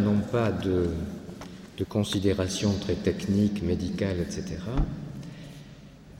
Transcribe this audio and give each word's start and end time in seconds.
non 0.00 0.18
pas 0.32 0.50
de, 0.50 0.86
de 1.78 1.84
considérations 1.84 2.74
très 2.80 2.94
techniques, 2.94 3.62
médicales, 3.62 4.18
etc., 4.20 4.56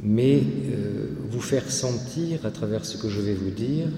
mais 0.03 0.43
euh, 0.73 1.09
vous 1.31 1.41
faire 1.41 1.71
sentir, 1.71 2.47
à 2.47 2.51
travers 2.51 2.85
ce 2.85 2.97
que 2.97 3.09
je 3.09 3.21
vais 3.21 3.35
vous 3.35 3.51
dire, 3.51 3.89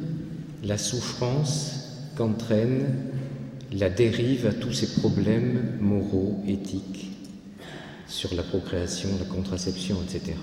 la 0.64 0.78
souffrance 0.78 1.74
qu'entraîne 2.16 2.86
la 3.72 3.88
dérive 3.88 4.46
à 4.46 4.52
tous 4.52 4.72
ces 4.72 5.00
problèmes 5.00 5.76
moraux, 5.80 6.42
éthiques, 6.46 7.10
sur 8.06 8.34
la 8.34 8.42
procréation, 8.42 9.08
la 9.18 9.24
contraception, 9.24 9.96
etc. 10.02 10.34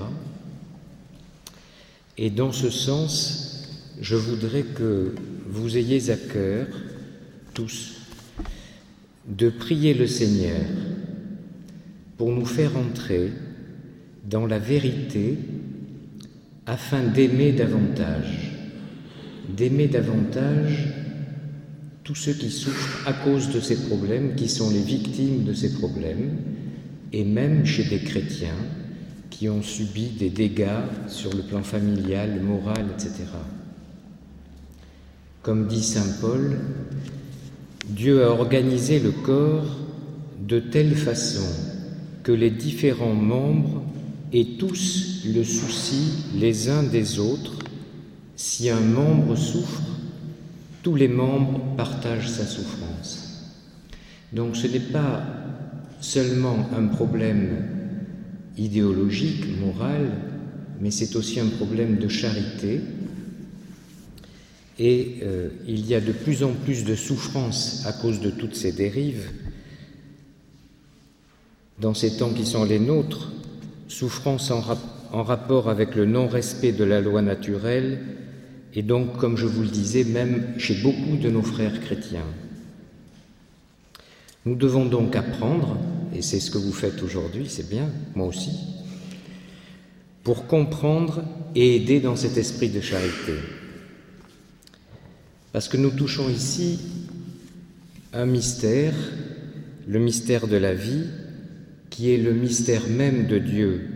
Et 2.18 2.30
dans 2.30 2.52
ce 2.52 2.70
sens, 2.70 3.68
je 4.02 4.16
voudrais 4.16 4.64
que 4.64 5.14
vous 5.48 5.78
ayez 5.78 6.10
à 6.10 6.18
cœur, 6.18 6.68
tous, 7.54 7.99
de 9.30 9.50
prier 9.50 9.94
le 9.94 10.08
Seigneur 10.08 10.66
pour 12.18 12.32
nous 12.32 12.46
faire 12.46 12.76
entrer 12.76 13.32
dans 14.30 14.46
la 14.46 14.60
vérité 14.60 15.38
afin 16.66 17.04
d'aimer 17.04 17.52
davantage, 17.52 18.52
d'aimer 19.56 19.88
davantage 19.88 20.94
tous 22.04 22.16
ceux 22.16 22.34
qui 22.34 22.50
souffrent 22.50 23.08
à 23.08 23.14
cause 23.14 23.52
de 23.52 23.60
ces 23.60 23.88
problèmes, 23.88 24.36
qui 24.36 24.50
sont 24.50 24.72
les 24.72 24.82
victimes 24.82 25.44
de 25.44 25.54
ces 25.54 25.74
problèmes, 25.74 26.38
et 27.14 27.24
même 27.24 27.66
chez 27.66 27.84
des 27.84 28.00
chrétiens 28.00 28.58
qui 29.30 29.48
ont 29.48 29.62
subi 29.62 30.10
des 30.10 30.30
dégâts 30.30 30.84
sur 31.08 31.34
le 31.34 31.44
plan 31.44 31.64
familial, 31.64 32.42
moral, 32.42 32.86
etc. 32.94 33.26
Comme 35.44 35.68
dit 35.68 35.84
Saint 35.84 36.20
Paul, 36.20 36.58
Dieu 37.90 38.24
a 38.24 38.30
organisé 38.30 39.00
le 39.00 39.10
corps 39.10 39.78
de 40.48 40.60
telle 40.60 40.96
façon 40.96 41.48
que 42.22 42.32
les 42.32 42.52
différents 42.52 43.16
membres 43.16 43.82
aient 44.32 44.58
tous 44.60 45.24
le 45.26 45.44
souci 45.44 46.12
les 46.40 46.70
uns 46.70 46.84
des 46.84 47.18
autres. 47.18 47.58
Si 48.36 48.70
un 48.70 48.80
membre 48.80 49.36
souffre, 49.36 49.82
tous 50.84 50.96
les 50.96 51.08
membres 51.08 51.62
partagent 51.78 52.30
sa 52.30 52.46
souffrance. 52.46 53.56
Donc 54.34 54.56
ce 54.56 54.68
n'est 54.68 54.80
pas 54.80 55.24
seulement 56.00 56.70
un 56.78 56.86
problème 56.86 57.66
idéologique, 58.56 59.46
moral, 59.60 60.12
mais 60.80 60.92
c'est 60.92 61.16
aussi 61.16 61.40
un 61.40 61.48
problème 61.48 61.98
de 61.98 62.08
charité. 62.08 62.82
Et 64.80 65.18
euh, 65.24 65.50
il 65.68 65.86
y 65.86 65.94
a 65.94 66.00
de 66.00 66.14
plus 66.14 66.44
en 66.44 66.54
plus 66.54 66.86
de 66.86 66.96
souffrance 66.96 67.86
à 67.86 67.92
cause 67.92 68.22
de 68.22 68.30
toutes 68.30 68.56
ces 68.56 68.72
dérives. 68.72 69.30
Dans 71.80 71.94
ces 71.94 72.18
temps 72.18 72.32
qui 72.32 72.46
sont 72.46 72.64
les 72.64 72.80
nôtres, 72.80 73.32
souffrance 73.90 74.52
en, 74.52 74.64
en 75.12 75.24
rapport 75.24 75.70
avec 75.70 75.96
le 75.96 76.06
non-respect 76.06 76.72
de 76.72 76.86
la 76.86 77.02
loi 77.02 77.22
naturelle, 77.22 78.00
et 78.74 78.84
donc, 78.84 79.18
comme 79.18 79.36
je 79.36 79.46
vous 79.46 79.64
le 79.64 79.68
disais, 79.68 80.04
même 80.04 80.54
chez 80.58 80.76
beaucoup 80.76 81.18
de 81.18 81.30
nos 81.30 81.42
frères 81.42 81.82
chrétiens. 81.82 82.26
Nous 84.46 84.56
devons 84.56 84.86
donc 84.86 85.16
apprendre, 85.16 85.78
et 86.16 86.22
c'est 86.22 86.40
ce 86.40 86.52
que 86.52 86.58
vous 86.58 86.72
faites 86.72 87.02
aujourd'hui, 87.04 87.48
c'est 87.50 87.68
bien, 87.68 87.90
moi 88.16 88.28
aussi, 88.28 88.52
pour 90.24 90.48
comprendre 90.48 91.24
et 91.56 91.76
aider 91.76 92.00
dans 92.00 92.16
cet 92.16 92.38
esprit 92.38 92.70
de 92.70 92.80
charité. 92.80 93.34
Parce 95.52 95.68
que 95.68 95.78
nous 95.78 95.92
touchons 95.92 96.30
ici 96.30 96.80
un 98.14 98.26
mystère, 98.26 98.94
le 99.88 100.00
mystère 100.00 100.48
de 100.48 100.58
la 100.58 100.74
vie, 100.74 101.06
qui 101.90 102.12
est 102.12 102.18
le 102.18 102.34
mystère 102.34 102.88
même 102.88 103.28
de 103.28 103.38
Dieu. 103.40 103.90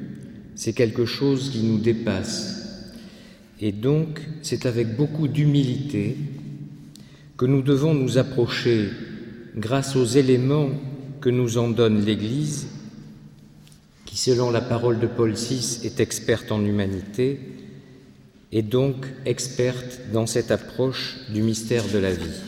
C'est 0.55 0.73
quelque 0.73 1.05
chose 1.05 1.49
qui 1.51 1.63
nous 1.63 1.79
dépasse, 1.79 2.63
et 3.59 3.71
donc, 3.71 4.19
c'est 4.41 4.65
avec 4.65 4.97
beaucoup 4.97 5.29
d'humilité 5.29 6.17
que 7.37 7.45
nous 7.45 7.61
devons 7.61 7.93
nous 7.93 8.17
approcher, 8.17 8.89
grâce 9.55 9.95
aux 9.95 10.03
éléments 10.03 10.69
que 11.21 11.29
nous 11.29 11.57
en 11.57 11.69
donne 11.69 12.03
l'Église, 12.03 12.67
qui, 14.05 14.17
selon 14.17 14.51
la 14.51 14.59
parole 14.59 14.99
de 14.99 15.07
Paul 15.07 15.31
VI, 15.31 15.79
est 15.85 16.01
experte 16.01 16.51
en 16.51 16.63
humanité, 16.65 17.39
et 18.53 18.61
donc 18.61 19.05
experte 19.25 19.99
dans 20.13 20.27
cette 20.27 20.51
approche 20.51 21.17
du 21.33 21.41
mystère 21.41 21.83
de 21.93 21.97
la 21.97 22.13
vie. 22.13 22.39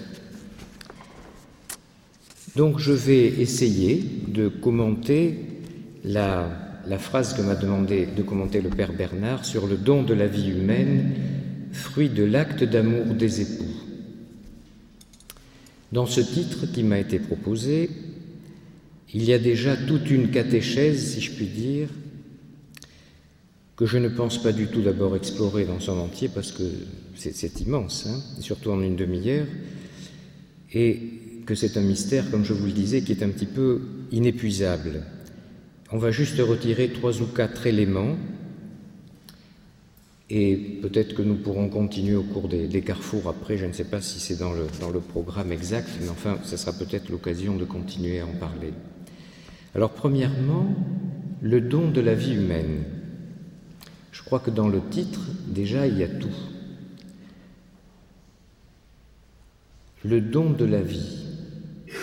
Donc 2.56 2.80
je 2.80 2.94
vais 2.94 3.26
essayer 3.26 4.06
de 4.30 4.48
commenter 4.48 5.40
la 6.06 6.66
la 6.88 7.00
phrase 7.00 7.34
que 7.34 7.42
m'a 7.42 7.56
demandé 7.56 8.06
de 8.06 8.22
commenter 8.22 8.62
le 8.62 8.70
Père 8.70 8.94
Bernard 8.94 9.46
sur 9.46 9.68
le 9.68 9.78
don 9.78 10.04
de 10.04 10.14
la 10.14 10.28
vie 10.28 10.50
humaine, 10.50 11.14
fruit 11.72 12.10
de 12.10 12.24
l'acte 12.24 12.64
d'amour 12.64 13.06
des 13.16 13.42
époux. 13.42 13.74
Dans 15.92 16.06
ce 16.06 16.22
titre 16.22 16.66
qui 16.72 16.84
m'a 16.84 17.00
été 17.00 17.20
proposé, 17.20 17.90
il 19.14 19.24
y 19.24 19.34
a 19.34 19.40
déjà 19.40 19.76
toute 19.76 20.10
une 20.12 20.30
catéchèse, 20.30 21.14
si 21.14 21.22
je 21.22 21.32
puis 21.32 21.48
dire, 21.48 21.88
que 23.76 23.86
je 23.86 23.98
ne 23.98 24.08
pense 24.08 24.42
pas 24.42 24.52
du 24.52 24.68
tout 24.68 24.82
d'abord 24.82 25.16
explorer 25.16 25.66
dans 25.66 25.80
son 25.80 26.00
entier 26.00 26.30
parce 26.30 26.52
que 26.52 26.64
c'est 27.16 27.60
immense, 27.62 28.08
hein, 28.08 28.20
surtout 28.40 28.72
en 28.72 28.82
une 28.82 28.96
demi-heure, 28.96 29.48
et 30.74 31.00
que 31.46 31.56
c'est 31.56 31.78
un 31.78 31.82
mystère, 31.82 32.30
comme 32.32 32.44
je 32.44 32.54
vous 32.54 32.66
le 32.66 32.72
disais, 32.72 33.02
qui 33.02 33.12
est 33.12 33.24
un 33.24 33.30
petit 33.30 33.46
peu 33.46 33.82
inépuisable. 34.12 35.04
On 35.92 35.98
va 35.98 36.12
juste 36.12 36.40
retirer 36.40 36.90
trois 36.90 37.22
ou 37.22 37.26
quatre 37.26 37.68
éléments 37.68 38.16
et 40.30 40.80
peut-être 40.82 41.14
que 41.14 41.22
nous 41.22 41.36
pourrons 41.36 41.70
continuer 41.70 42.16
au 42.16 42.24
cours 42.24 42.48
des, 42.48 42.82
carrefours 42.82 43.30
après. 43.30 43.58
Je 43.58 43.66
ne 43.66 43.74
sais 43.74 43.84
pas 43.84 44.02
si 44.02 44.20
c'est 44.20 44.40
dans 44.40 44.54
le, 44.54 44.66
dans 44.82 44.90
le 44.90 45.00
programme 45.00 45.52
exact, 45.52 45.90
mais 46.02 46.10
enfin, 46.10 46.40
ce 46.44 46.58
sera 46.58 46.74
peut-être 46.74 47.10
l'occasion 47.10 47.56
de 47.56 47.66
continuer 47.66 48.20
à 48.20 48.26
en 48.26 48.34
parler. 48.40 48.74
Alors, 49.76 49.92
premièrement, 49.92 50.68
le 51.42 51.62
don 51.62 51.92
de 51.92 52.02
la 52.02 52.16
vie 52.16 52.34
humaine. 52.34 52.84
Je 54.26 54.28
crois 54.28 54.40
que 54.40 54.52
dans 54.52 54.68
le 54.68 54.82
titre, 54.90 55.22
déjà, 55.48 55.88
il 55.88 55.98
y 55.98 56.04
a 56.04 56.08
tout. 56.08 56.28
Le 60.04 60.20
don 60.20 60.50
de 60.50 60.66
la 60.66 60.82
vie. 60.82 61.26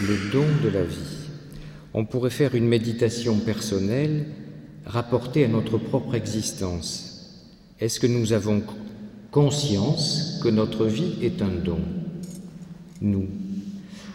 Le 0.01 0.33
don 0.33 0.47
de 0.63 0.69
la 0.69 0.85
vie 0.85 1.23
on 1.95 2.05
pourrait 2.05 2.31
faire 2.31 2.55
une 2.55 2.67
méditation 2.67 3.37
personnelle 3.39 4.27
rapportée 4.87 5.45
à 5.45 5.49
notre 5.49 5.79
propre 5.79 6.15
existence. 6.15 7.49
Est-ce 7.81 8.01
que 8.01 8.07
nous 8.07 8.33
avons 8.33 8.63
conscience 9.31 10.41
que 10.43 10.49
notre 10.49 10.87
vie 10.87 11.15
est 11.23 11.43
un 11.43 11.51
don? 11.51 11.81
Nous. 13.01 13.29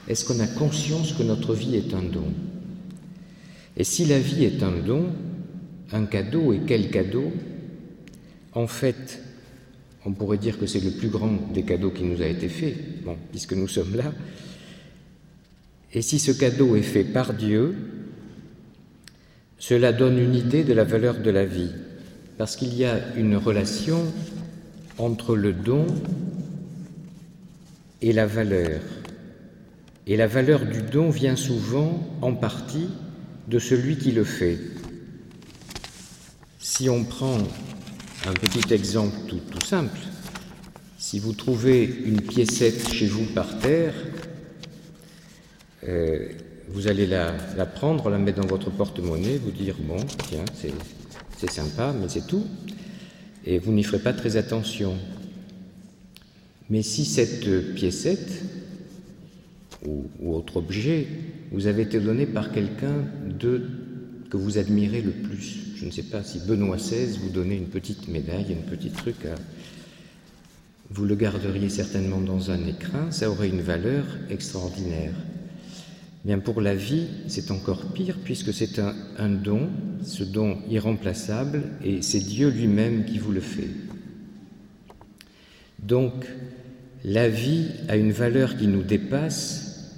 Est-ce 0.07 0.25
qu'on 0.25 0.39
a 0.39 0.47
conscience 0.47 1.13
que 1.13 1.23
notre 1.23 1.53
vie 1.53 1.75
est 1.75 1.93
un 1.93 2.03
don? 2.03 2.33
Et 3.75 3.83
si 3.83 4.05
la 4.05 4.19
vie 4.19 4.45
est 4.45 4.63
un 4.63 4.71
don, 4.71 5.07
un 5.91 6.05
cadeau, 6.05 6.53
et 6.53 6.61
quel 6.65 6.89
cadeau? 6.89 7.31
En 8.57 8.65
fait, 8.65 9.21
on 10.03 10.13
pourrait 10.13 10.39
dire 10.39 10.57
que 10.57 10.65
c'est 10.65 10.83
le 10.83 10.89
plus 10.89 11.09
grand 11.09 11.31
des 11.53 11.61
cadeaux 11.61 11.91
qui 11.91 12.03
nous 12.03 12.23
a 12.23 12.25
été 12.25 12.49
fait, 12.49 12.75
puisque 13.29 13.53
nous 13.53 13.67
sommes 13.67 13.95
là, 13.95 14.11
et 15.93 16.01
si 16.01 16.17
ce 16.17 16.31
cadeau 16.31 16.75
est 16.75 16.81
fait 16.81 17.03
par 17.03 17.35
Dieu, 17.35 17.75
cela 19.59 19.93
donne 19.93 20.17
une 20.17 20.33
idée 20.33 20.63
de 20.63 20.73
la 20.73 20.85
valeur 20.85 21.19
de 21.19 21.29
la 21.29 21.45
vie, 21.45 21.69
parce 22.39 22.55
qu'il 22.55 22.73
y 22.75 22.83
a 22.83 23.15
une 23.15 23.35
relation 23.35 24.11
entre 24.97 25.35
le 25.35 25.53
don 25.53 25.85
et 28.01 28.11
la 28.11 28.25
valeur. 28.25 28.81
Et 30.07 30.17
la 30.17 30.25
valeur 30.25 30.65
du 30.65 30.81
don 30.81 31.11
vient 31.11 31.35
souvent 31.35 32.09
en 32.23 32.33
partie 32.33 32.89
de 33.49 33.59
celui 33.59 33.99
qui 33.99 34.13
le 34.13 34.23
fait. 34.23 34.57
Si 36.57 36.89
on 36.89 37.03
prend 37.03 37.37
un 38.27 38.33
petit 38.33 38.73
exemple 38.73 39.15
tout, 39.27 39.65
simple, 39.65 39.99
si 40.97 41.17
vous 41.19 41.31
trouvez 41.31 41.85
une 42.05 42.19
piécette 42.19 42.91
chez 42.91 43.07
vous 43.07 43.23
par 43.33 43.57
terre, 43.59 43.93
euh, 45.87 46.27
vous 46.67 46.87
allez 46.87 47.07
la, 47.07 47.31
prendre, 47.65 48.09
la 48.09 48.17
mettre 48.17 48.41
dans 48.41 48.47
votre 48.47 48.69
porte-monnaie, 48.69 49.37
vous 49.37 49.51
dire 49.51 49.75
bon, 49.79 49.97
tiens, 50.29 50.43
c'est 51.37 51.49
sympa, 51.49 51.93
mais 51.97 52.09
c'est 52.09 52.27
tout. 52.27 52.45
Et 53.45 53.59
vous 53.59 53.71
n'y 53.71 53.83
ferez 53.83 53.99
pas 53.99 54.11
très 54.11 54.35
attention. 54.35 54.95
Mais 56.69 56.81
si 56.81 57.05
cette 57.05 57.75
piécette 57.75 58.43
ou, 59.85 60.09
ou, 60.19 60.35
autre 60.35 60.57
objet 60.57 61.07
vous 61.53 61.67
avait 61.67 61.83
été 61.83 62.01
donné 62.01 62.25
par 62.25 62.51
quelqu'un 62.51 63.05
de 63.39 63.86
que 64.29 64.37
vous 64.37 64.57
admirez 64.57 65.01
le 65.01 65.11
plus, 65.11 65.75
je 65.75 65.85
ne 65.85 65.91
sais 65.91 66.03
pas 66.03 66.23
si 66.23 66.39
Benoît 66.39 66.77
XVI 66.77 67.17
vous 67.21 67.29
donnait 67.29 67.57
une 67.57 67.67
petite 67.67 68.07
médaille, 68.07 68.53
un 68.53 68.69
petit 68.69 68.89
truc, 68.89 69.15
vous 70.89 71.05
le 71.05 71.15
garderiez 71.15 71.69
certainement 71.69 72.21
dans 72.21 72.51
un 72.51 72.65
écrin, 72.65 73.11
ça 73.11 73.29
aurait 73.29 73.49
une 73.49 73.61
valeur 73.61 74.05
extraordinaire. 74.29 75.13
Bien 76.25 76.39
pour 76.39 76.61
la 76.61 76.75
vie, 76.75 77.07
c'est 77.27 77.51
encore 77.51 77.93
pire 77.93 78.17
puisque 78.23 78.53
c'est 78.53 78.79
un 78.79 79.29
don, 79.29 79.69
ce 80.03 80.23
don 80.23 80.57
irremplaçable, 80.69 81.63
et 81.83 82.01
c'est 82.01 82.19
Dieu 82.19 82.49
lui-même 82.49 83.05
qui 83.05 83.17
vous 83.17 83.31
le 83.31 83.39
fait. 83.39 83.69
Donc, 85.79 86.25
la 87.05 87.29
vie 87.29 87.67
a 87.87 87.95
une 87.95 88.11
valeur 88.11 88.57
qui 88.57 88.67
nous 88.67 88.83
dépasse, 88.83 89.93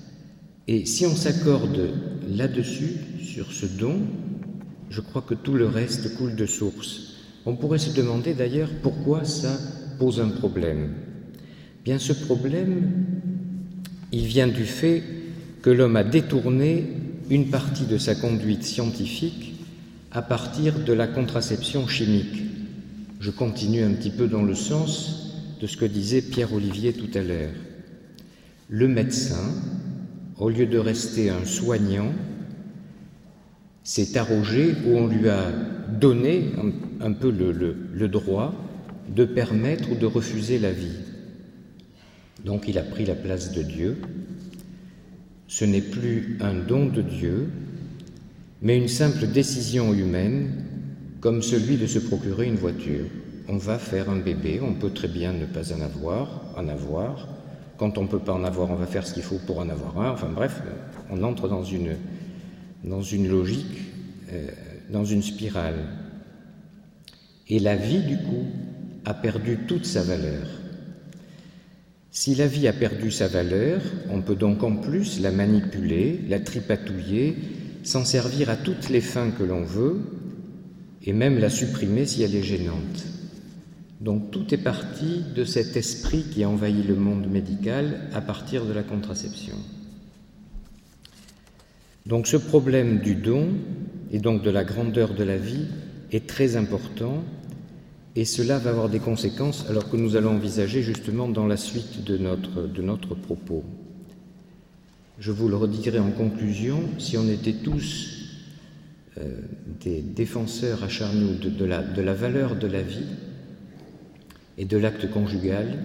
et 0.67 0.85
si 0.85 1.05
on 1.07 1.15
s'accorde 1.15 1.89
là-dessus, 2.27 2.97
sur 3.33 3.51
ce 3.51 3.67
don, 3.67 3.99
je 4.89 5.01
crois 5.01 5.21
que 5.21 5.35
tout 5.35 5.53
le 5.53 5.67
reste 5.67 6.15
coule 6.15 6.35
de 6.35 6.47
source. 6.47 7.13
On 7.45 7.55
pourrait 7.55 7.77
se 7.77 7.95
demander 7.95 8.33
d'ailleurs 8.33 8.71
pourquoi 8.81 9.23
ça 9.23 9.55
pose 9.99 10.19
un 10.19 10.29
problème. 10.29 10.93
Bien, 11.85 11.99
ce 11.99 12.13
problème, 12.13 12.91
il 14.11 14.25
vient 14.25 14.47
du 14.47 14.65
fait 14.65 15.03
que 15.61 15.69
l'homme 15.69 15.95
a 15.95 16.03
détourné 16.03 16.85
une 17.29 17.49
partie 17.49 17.85
de 17.85 17.99
sa 17.99 18.15
conduite 18.15 18.63
scientifique 18.63 19.53
à 20.11 20.23
partir 20.23 20.79
de 20.79 20.93
la 20.93 21.05
contraception 21.05 21.87
chimique. 21.87 22.43
Je 23.19 23.29
continue 23.29 23.83
un 23.83 23.93
petit 23.93 24.09
peu 24.11 24.27
dans 24.27 24.43
le 24.43 24.55
sens 24.55 25.35
de 25.61 25.67
ce 25.67 25.77
que 25.77 25.85
disait 25.85 26.23
Pierre-Olivier 26.23 26.93
tout 26.93 27.15
à 27.15 27.21
l'heure. 27.21 27.53
Le 28.69 28.87
médecin, 28.87 29.53
au 30.39 30.49
lieu 30.49 30.65
de 30.65 30.79
rester 30.79 31.29
un 31.29 31.45
soignant, 31.45 32.11
s'est 33.89 34.19
arrogé 34.19 34.75
ou 34.86 34.97
on 34.97 35.07
lui 35.07 35.27
a 35.30 35.51
donné 36.00 36.51
un, 37.01 37.12
peu 37.12 37.31
le, 37.31 37.75
le 37.91 38.07
droit 38.07 38.53
de 39.09 39.25
permettre 39.25 39.91
ou 39.91 39.95
de 39.95 40.06
refuser 40.06 40.59
la 40.59 40.71
vie. 40.71 41.00
Donc 42.45 42.68
il 42.68 42.77
a 42.77 42.83
pris 42.83 43.03
la 43.03 43.15
place 43.15 43.51
de 43.51 43.63
Dieu. 43.63 43.97
Ce 45.47 45.65
n'est 45.65 45.81
plus 45.81 46.38
un 46.39 46.53
don 46.53 46.86
de 46.86 47.01
Dieu, 47.01 47.50
mais 48.62 48.77
une 48.77 48.88
simple 48.88 49.25
décision 49.25 49.92
humaine, 49.92 50.51
comme 51.19 51.42
celui 51.42 51.77
de 51.77 51.88
se 51.88 51.97
procurer 51.97 52.45
une 52.45 52.57
voiture. 52.57 53.06
On 53.47 53.57
va 53.57 53.80
faire 53.80 54.12
un 54.12 54.19
bébé, 54.19 54.59
on 54.62 54.75
peut 54.75 54.92
très 54.92 55.07
bien 55.07 55.33
ne 55.33 55.47
pas 55.47 55.74
en 55.74 55.81
avoir, 55.81 56.44
en 56.56 56.68
avoir. 56.68 57.27
Quand 57.77 57.97
on 57.97 58.03
ne 58.03 58.07
peut 58.07 58.19
pas 58.19 58.33
en 58.33 58.44
avoir, 58.44 58.69
on 58.69 58.75
va 58.75 58.85
faire 58.85 59.07
ce 59.07 59.15
qu'il 59.15 59.24
faut 59.24 59.39
pour 59.47 59.57
en 59.57 59.68
avoir 59.68 60.00
un. 60.00 60.12
Enfin 60.12 60.30
bref, 60.31 60.62
on 61.09 61.24
entre 61.24 61.47
dans 61.47 61.63
une, 61.63 61.95
dans 62.83 63.01
une 63.01 63.27
logique, 63.27 63.81
euh, 64.31 64.47
dans 64.91 65.05
une 65.05 65.23
spirale. 65.23 65.87
Et 67.47 67.59
la 67.59 67.75
vie, 67.75 68.03
du 68.03 68.17
coup, 68.17 68.45
a 69.05 69.13
perdu 69.13 69.57
toute 69.67 69.85
sa 69.85 70.03
valeur. 70.03 70.47
Si 72.11 72.35
la 72.35 72.47
vie 72.47 72.67
a 72.67 72.73
perdu 72.73 73.11
sa 73.11 73.27
valeur, 73.27 73.81
on 74.09 74.21
peut 74.21 74.35
donc 74.35 74.63
en 74.63 74.75
plus 74.75 75.19
la 75.19 75.31
manipuler, 75.31 76.19
la 76.27 76.39
tripatouiller, 76.39 77.35
s'en 77.83 78.03
servir 78.03 78.49
à 78.49 78.55
toutes 78.55 78.89
les 78.89 79.01
fins 79.01 79.31
que 79.31 79.43
l'on 79.43 79.63
veut, 79.63 80.01
et 81.03 81.13
même 81.13 81.39
la 81.39 81.49
supprimer 81.49 82.05
si 82.05 82.23
elle 82.23 82.35
est 82.35 82.43
gênante. 82.43 83.05
Donc 84.01 84.31
tout 84.31 84.53
est 84.53 84.63
parti 84.63 85.23
de 85.35 85.43
cet 85.43 85.75
esprit 85.75 86.23
qui 86.23 86.43
a 86.43 86.49
envahi 86.49 86.83
le 86.83 86.95
monde 86.95 87.27
médical 87.27 88.09
à 88.13 88.21
partir 88.21 88.65
de 88.65 88.73
la 88.73 88.83
contraception. 88.83 89.55
Donc 92.05 92.27
ce 92.27 92.37
problème 92.37 92.99
du 92.99 93.15
don 93.15 93.49
et 94.11 94.19
donc 94.19 94.41
de 94.41 94.49
la 94.49 94.63
grandeur 94.63 95.13
de 95.13 95.23
la 95.23 95.37
vie 95.37 95.65
est 96.11 96.27
très 96.27 96.55
important 96.55 97.23
et 98.15 98.25
cela 98.25 98.57
va 98.57 98.71
avoir 98.71 98.89
des 98.89 98.99
conséquences 98.99 99.65
alors 99.69 99.89
que 99.89 99.97
nous 99.97 100.15
allons 100.15 100.31
envisager 100.31 100.81
justement 100.81 101.27
dans 101.27 101.45
la 101.45 101.57
suite 101.57 102.03
de 102.03 102.17
notre, 102.17 103.15
propos. 103.15 103.63
Je 105.19 105.31
vous 105.31 105.47
le 105.47 105.55
redirai 105.55 105.99
en 105.99 106.11
conclusion, 106.11 106.81
si 106.97 107.17
on 107.17 107.27
était 107.27 107.53
tous 107.53 108.25
euh, 109.17 109.41
des 109.81 110.01
défenseurs 110.01 110.83
acharnés 110.83 111.35
de 111.35 111.65
la 112.01 112.13
valeur 112.13 112.55
de 112.55 112.67
la 112.67 112.81
vie 112.81 113.05
et 114.57 114.65
de 114.65 114.77
l'acte 114.77 115.09
conjugal, 115.11 115.77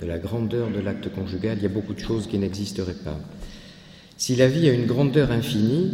de 0.00 0.06
la 0.06 0.18
grandeur 0.18 0.70
de 0.70 0.80
l'acte 0.80 1.12
conjugal, 1.12 1.58
il 1.58 1.62
y 1.62 1.66
a 1.66 1.70
beaucoup 1.70 1.94
de 1.94 2.00
choses 2.00 2.26
qui 2.26 2.38
n'existeraient 2.38 2.92
pas. 2.94 3.18
Si 4.18 4.34
la 4.34 4.48
vie 4.48 4.68
a 4.68 4.72
une 4.72 4.86
grandeur 4.86 5.30
infinie, 5.30 5.92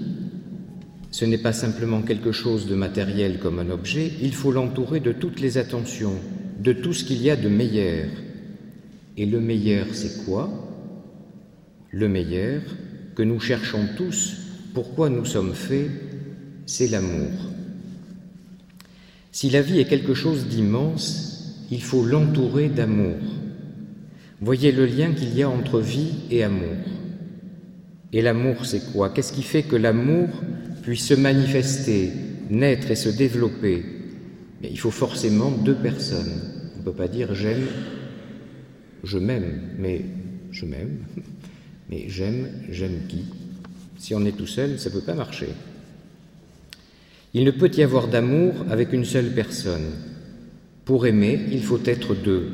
ce 1.11 1.27
n'est 1.27 1.37
pas 1.37 1.53
simplement 1.53 2.01
quelque 2.01 2.33
chose 2.33 2.67
de 2.67 2.75
matériel 2.75 3.39
comme 3.39 3.59
un 3.59 3.69
objet, 3.69 4.11
il 4.23 4.33
faut 4.33 4.51
l'entourer 4.51 5.01
de 5.01 5.13
toutes 5.13 5.41
les 5.41 5.59
attentions, 5.59 6.19
de 6.59 6.73
tout 6.73 6.95
ce 6.95 7.05
qu'il 7.05 7.21
y 7.21 7.29
a 7.29 7.37
de 7.37 7.51
meilleur. 7.51 8.09
Et 9.19 9.27
le 9.27 9.41
meilleur, 9.41 9.89
c'est 9.93 10.25
quoi? 10.25 10.51
Le 11.91 12.09
meilleur, 12.09 12.63
que 13.15 13.23
nous 13.23 13.41
cherchons 13.41 13.87
tous, 13.95 14.39
pourquoi 14.73 15.11
nous 15.11 15.27
sommes 15.27 15.53
faits, 15.53 15.91
c'est 16.65 16.89
l'amour. 16.89 17.31
Si 19.33 19.51
la 19.51 19.61
vie 19.61 19.81
est 19.81 19.89
quelque 19.89 20.15
chose 20.15 20.47
d'immense, 20.47 21.59
il 21.71 21.83
faut 21.83 22.07
l'entourer 22.07 22.71
d'amour. 22.71 23.21
Voyez 24.41 24.73
le 24.73 24.87
lien 24.87 25.13
qu'il 25.13 25.37
y 25.37 25.43
a 25.43 25.51
entre 25.51 25.79
vie 25.79 26.15
et 26.31 26.43
amour. 26.43 26.79
Et 28.15 28.23
l'amour, 28.23 28.65
c'est 28.65 28.93
quoi? 28.93 29.11
Qu'est-ce 29.11 29.33
qui 29.33 29.43
fait 29.43 29.65
que 29.65 29.75
l'amour 29.75 30.29
puisse 30.83 31.05
se 31.05 31.15
manifester, 31.15 32.13
naître 32.49 32.93
et 32.93 32.95
se 32.95 33.09
développer, 33.09 33.85
il 34.63 34.79
faut 34.79 34.93
forcément 34.93 35.51
deux 35.51 35.75
personnes. 35.75 36.41
On 36.77 36.79
ne 36.79 36.85
peut 36.85 36.93
pas 36.93 37.09
dire 37.09 37.35
j'aime, 37.35 37.67
je 39.03 39.19
m'aime, 39.19 39.63
mais 39.81 40.03
je 40.53 40.65
m'aime, 40.65 40.99
mais 41.91 42.05
j'aime, 42.07 42.51
j'aime 42.71 43.01
qui? 43.09 43.25
Si 43.99 44.15
on 44.15 44.25
est 44.25 44.37
tout 44.37 44.47
seul, 44.47 44.79
ça 44.79 44.91
ne 44.91 44.95
peut 44.95 45.05
pas 45.05 45.15
marcher. 45.15 45.49
Il 47.35 47.43
ne 47.43 47.51
peut 47.51 47.71
y 47.75 47.83
avoir 47.83 48.07
d'amour 48.07 48.55
avec 48.71 48.93
une 48.93 49.05
seule 49.05 49.33
personne. 49.33 49.91
Pour 50.85 51.09
aimer, 51.09 51.41
il 51.51 51.65
faut 51.65 51.81
être 51.85 52.15
deux. 52.15 52.47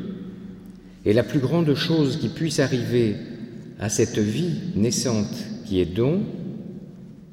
Et 1.05 1.13
la 1.13 1.23
plus 1.23 1.39
grande 1.39 1.75
chose 1.75 2.17
qui 2.17 2.31
puisse 2.31 2.61
arriver 2.61 3.15
à 3.81 3.89
cette 3.89 4.19
vie 4.19 4.73
naissante 4.77 5.35
qui 5.65 5.81
est 5.81 5.87
don, 5.87 6.23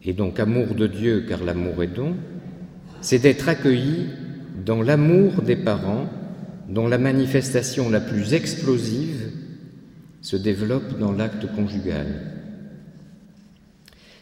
et 0.03 0.13
donc 0.13 0.39
amour 0.39 0.73
de 0.73 0.87
Dieu, 0.87 1.25
car 1.27 1.43
l'amour 1.43 1.83
est 1.83 1.93
don, 1.93 2.15
c'est 3.01 3.19
d'être 3.19 3.49
accueilli 3.49 4.07
dans 4.65 4.81
l'amour 4.81 5.41
des 5.41 5.57
parents, 5.57 6.07
dont 6.69 6.87
la 6.87 6.97
manifestation 6.97 7.89
la 7.89 7.99
plus 7.99 8.33
explosive 8.33 9.31
se 10.21 10.37
développe 10.37 10.97
dans 10.97 11.11
l'acte 11.11 11.53
conjugal. 11.53 12.07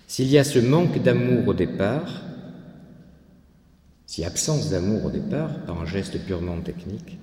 S'il 0.07 0.27
y 0.27 0.37
a 0.39 0.43
ce 0.43 0.59
manque 0.59 1.01
d'amour 1.03 1.47
au 1.47 1.53
départ, 1.53 2.23
si 4.07 4.23
absence 4.23 4.71
d'amour 4.71 5.05
au 5.05 5.09
départ, 5.11 5.59
par 5.65 5.79
un 5.81 5.85
geste 5.85 6.19
purement 6.25 6.59
technique, 6.61 7.19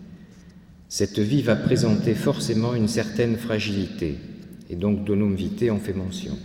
cette 0.88 1.18
vie 1.18 1.42
va 1.42 1.56
présenter 1.56 2.14
forcément 2.14 2.75
une 2.75 2.88
certaine 2.88 3.37
fragilité, 3.37 4.18
et 4.72 4.76
donc 4.76 5.04
Donum 5.04 5.34
Vitae 5.34 5.70
en 5.70 5.78
fait 5.78 5.92
mention. 5.92 6.36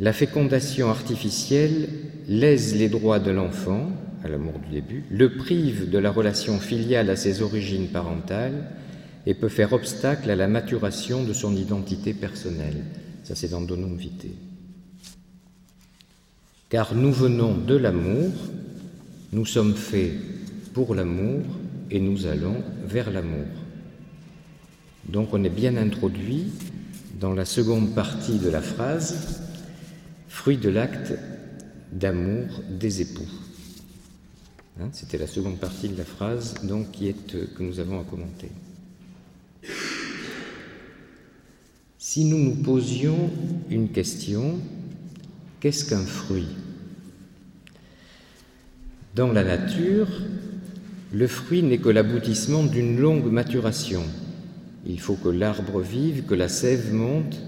La 0.00 0.12
fécondation 0.12 0.88
artificielle 0.88 1.88
lèse 2.26 2.74
les 2.74 2.88
droits 2.88 3.20
de 3.20 3.30
l'enfant, 3.30 3.90
à 4.24 4.28
l'amour 4.28 4.58
du 4.58 4.72
début, 4.72 5.04
le 5.10 5.36
prive 5.36 5.90
de 5.90 5.98
la 5.98 6.10
relation 6.10 6.58
filiale 6.58 7.10
à 7.10 7.16
ses 7.16 7.42
origines 7.42 7.88
parentales 7.88 8.70
et 9.26 9.34
peut 9.34 9.50
faire 9.50 9.74
obstacle 9.74 10.30
à 10.30 10.36
la 10.36 10.48
maturation 10.48 11.22
de 11.22 11.34
son 11.34 11.54
identité 11.54 12.14
personnelle. 12.14 12.82
Ça, 13.24 13.34
c'est 13.34 13.50
dans 13.50 13.60
Donum 13.60 13.96
Vitae. 13.96 14.34
Car 16.70 16.94
nous 16.94 17.12
venons 17.12 17.56
de 17.56 17.76
l'amour, 17.76 18.32
nous 19.32 19.46
sommes 19.46 19.74
faits 19.74 20.12
pour 20.72 20.94
l'amour 20.94 21.42
et 21.90 22.00
nous 22.00 22.26
allons 22.26 22.56
vers 22.86 23.10
l'amour. 23.10 23.46
Donc 25.08 25.32
on 25.32 25.44
est 25.44 25.50
bien 25.50 25.76
introduit 25.76 26.46
dans 27.20 27.32
la 27.32 27.44
seconde 27.44 27.94
partie 27.94 28.38
de 28.38 28.48
la 28.48 28.60
phrase 28.60 29.42
fruit 30.28 30.56
de 30.58 30.68
l'acte 30.68 31.14
d'amour 31.92 32.62
des 32.68 33.00
époux. 33.00 33.28
Hein, 34.80 34.88
c'était 34.92 35.18
la 35.18 35.28
seconde 35.28 35.58
partie 35.58 35.88
de 35.88 35.96
la 35.96 36.04
phrase 36.04 36.54
donc, 36.64 36.90
qui 36.90 37.06
est, 37.06 37.34
euh, 37.34 37.46
que 37.56 37.62
nous 37.62 37.78
avons 37.78 38.00
à 38.00 38.04
commenter. 38.04 38.50
Si 41.98 42.24
nous 42.24 42.38
nous 42.38 42.56
posions 42.56 43.30
une 43.70 43.90
question, 43.90 44.58
qu'est-ce 45.60 45.88
qu'un 45.88 46.04
fruit? 46.04 46.48
Dans 49.14 49.32
la 49.32 49.44
nature, 49.44 50.08
le 51.12 51.26
fruit 51.28 51.62
n'est 51.62 51.78
que 51.78 51.88
l'aboutissement 51.88 52.64
d'une 52.64 52.98
longue 52.98 53.30
maturation. 53.30 54.02
Il 54.86 55.00
faut 55.00 55.16
que 55.16 55.28
l'arbre 55.28 55.80
vive, 55.80 56.24
que 56.24 56.34
la 56.34 56.48
sève 56.48 56.92
monte, 56.92 57.40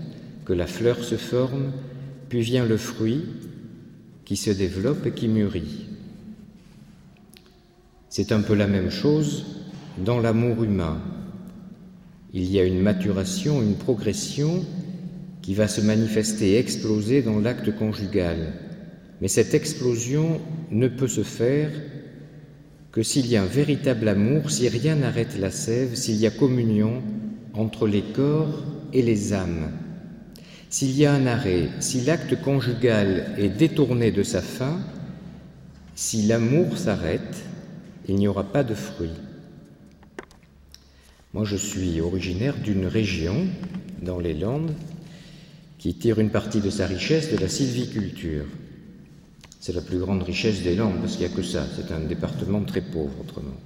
que 0.44 0.52
la 0.52 0.66
fleur 0.66 1.04
se 1.04 1.16
forme, 1.16 1.72
puis 2.28 2.40
vient 2.40 2.64
le 2.64 2.76
fruit 2.76 3.24
qui 4.24 4.36
se 4.36 4.50
développe 4.50 5.06
et 5.06 5.12
qui 5.12 5.28
mûrit. 5.28 5.86
C'est 8.08 8.32
un 8.32 8.40
peu 8.40 8.54
la 8.54 8.66
même 8.66 8.90
chose 8.90 9.44
dans 10.04 10.20
l'amour 10.20 10.64
humain. 10.64 10.98
Il 12.32 12.50
y 12.50 12.58
a 12.58 12.64
une 12.64 12.80
maturation, 12.80 13.62
une 13.62 13.76
progression 13.76 14.64
qui 15.42 15.54
va 15.54 15.68
se 15.68 15.80
manifester 15.80 16.58
exploser 16.58 17.22
dans 17.22 17.38
l'acte 17.38 17.74
conjugal. 17.76 18.54
Mais 19.20 19.28
cette 19.28 19.54
explosion 19.54 20.40
ne 20.70 20.88
peut 20.88 21.08
se 21.08 21.22
faire 21.22 21.70
que 22.96 23.02
s'il 23.02 23.26
y 23.26 23.36
a 23.36 23.42
un 23.42 23.46
véritable 23.46 24.08
amour, 24.08 24.50
si 24.50 24.70
rien 24.70 24.94
n'arrête 24.94 25.38
la 25.38 25.50
sève, 25.50 25.94
s'il 25.96 26.16
y 26.16 26.26
a 26.26 26.30
communion 26.30 27.02
entre 27.52 27.86
les 27.86 28.00
corps 28.00 28.64
et 28.94 29.02
les 29.02 29.34
âmes. 29.34 29.70
S'il 30.70 30.96
y 30.96 31.04
a 31.04 31.12
un 31.12 31.26
arrêt, 31.26 31.68
si 31.78 32.00
l'acte 32.00 32.40
conjugal 32.40 33.34
est 33.36 33.50
détourné 33.50 34.12
de 34.12 34.22
sa 34.22 34.40
fin, 34.40 34.80
si 35.94 36.22
l'amour 36.22 36.78
s'arrête, 36.78 37.44
il 38.08 38.16
n'y 38.16 38.28
aura 38.28 38.44
pas 38.44 38.64
de 38.64 38.74
fruit. 38.74 39.12
Moi, 41.34 41.44
je 41.44 41.56
suis 41.56 42.00
originaire 42.00 42.56
d'une 42.56 42.86
région 42.86 43.46
dans 44.00 44.18
les 44.18 44.32
Landes 44.32 44.72
qui 45.76 45.92
tire 45.92 46.18
une 46.18 46.30
partie 46.30 46.62
de 46.62 46.70
sa 46.70 46.86
richesse 46.86 47.30
de 47.30 47.36
la 47.36 47.48
sylviculture. 47.48 48.46
C'est 49.66 49.72
la 49.72 49.80
plus 49.80 49.98
grande 49.98 50.22
richesse 50.22 50.62
des 50.62 50.76
Landes 50.76 51.00
parce 51.00 51.16
qu'il 51.16 51.26
n'y 51.26 51.32
a 51.32 51.36
que 51.36 51.42
ça. 51.42 51.66
C'est 51.74 51.92
un 51.92 51.98
département 51.98 52.62
très 52.62 52.82
pauvre 52.82 53.20
autrement. 53.20 53.56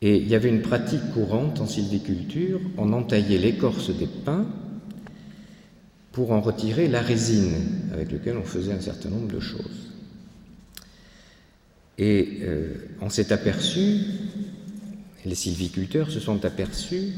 Et 0.00 0.16
il 0.16 0.26
y 0.28 0.34
avait 0.34 0.48
une 0.48 0.62
pratique 0.62 1.12
courante 1.12 1.60
en 1.60 1.66
sylviculture. 1.66 2.58
On 2.78 2.94
entaillait 2.94 3.36
l'écorce 3.36 3.90
des 3.90 4.06
pins 4.06 4.46
pour 6.10 6.32
en 6.32 6.40
retirer 6.40 6.88
la 6.88 7.02
résine 7.02 7.90
avec 7.92 8.10
laquelle 8.12 8.38
on 8.38 8.44
faisait 8.44 8.72
un 8.72 8.80
certain 8.80 9.10
nombre 9.10 9.30
de 9.30 9.40
choses. 9.40 9.90
Et 11.98 12.38
euh, 12.44 12.72
on 13.02 13.10
s'est 13.10 13.30
aperçu, 13.30 13.98
les 15.26 15.34
sylviculteurs 15.34 16.10
se 16.10 16.18
sont 16.18 16.46
aperçus 16.46 17.12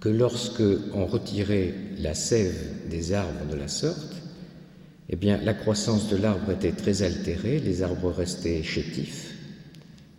que 0.00 0.10
lorsque 0.10 0.62
on 0.92 1.06
retirait 1.06 1.72
la 1.98 2.12
sève 2.12 2.88
des 2.90 3.14
arbres 3.14 3.46
de 3.50 3.56
la 3.56 3.68
sorte, 3.68 4.25
eh 5.08 5.16
bien, 5.16 5.38
la 5.38 5.54
croissance 5.54 6.08
de 6.08 6.16
l'arbre 6.16 6.50
était 6.50 6.72
très 6.72 7.02
altérée, 7.02 7.60
les 7.60 7.82
arbres 7.82 8.10
restaient 8.10 8.62
chétifs, 8.64 9.34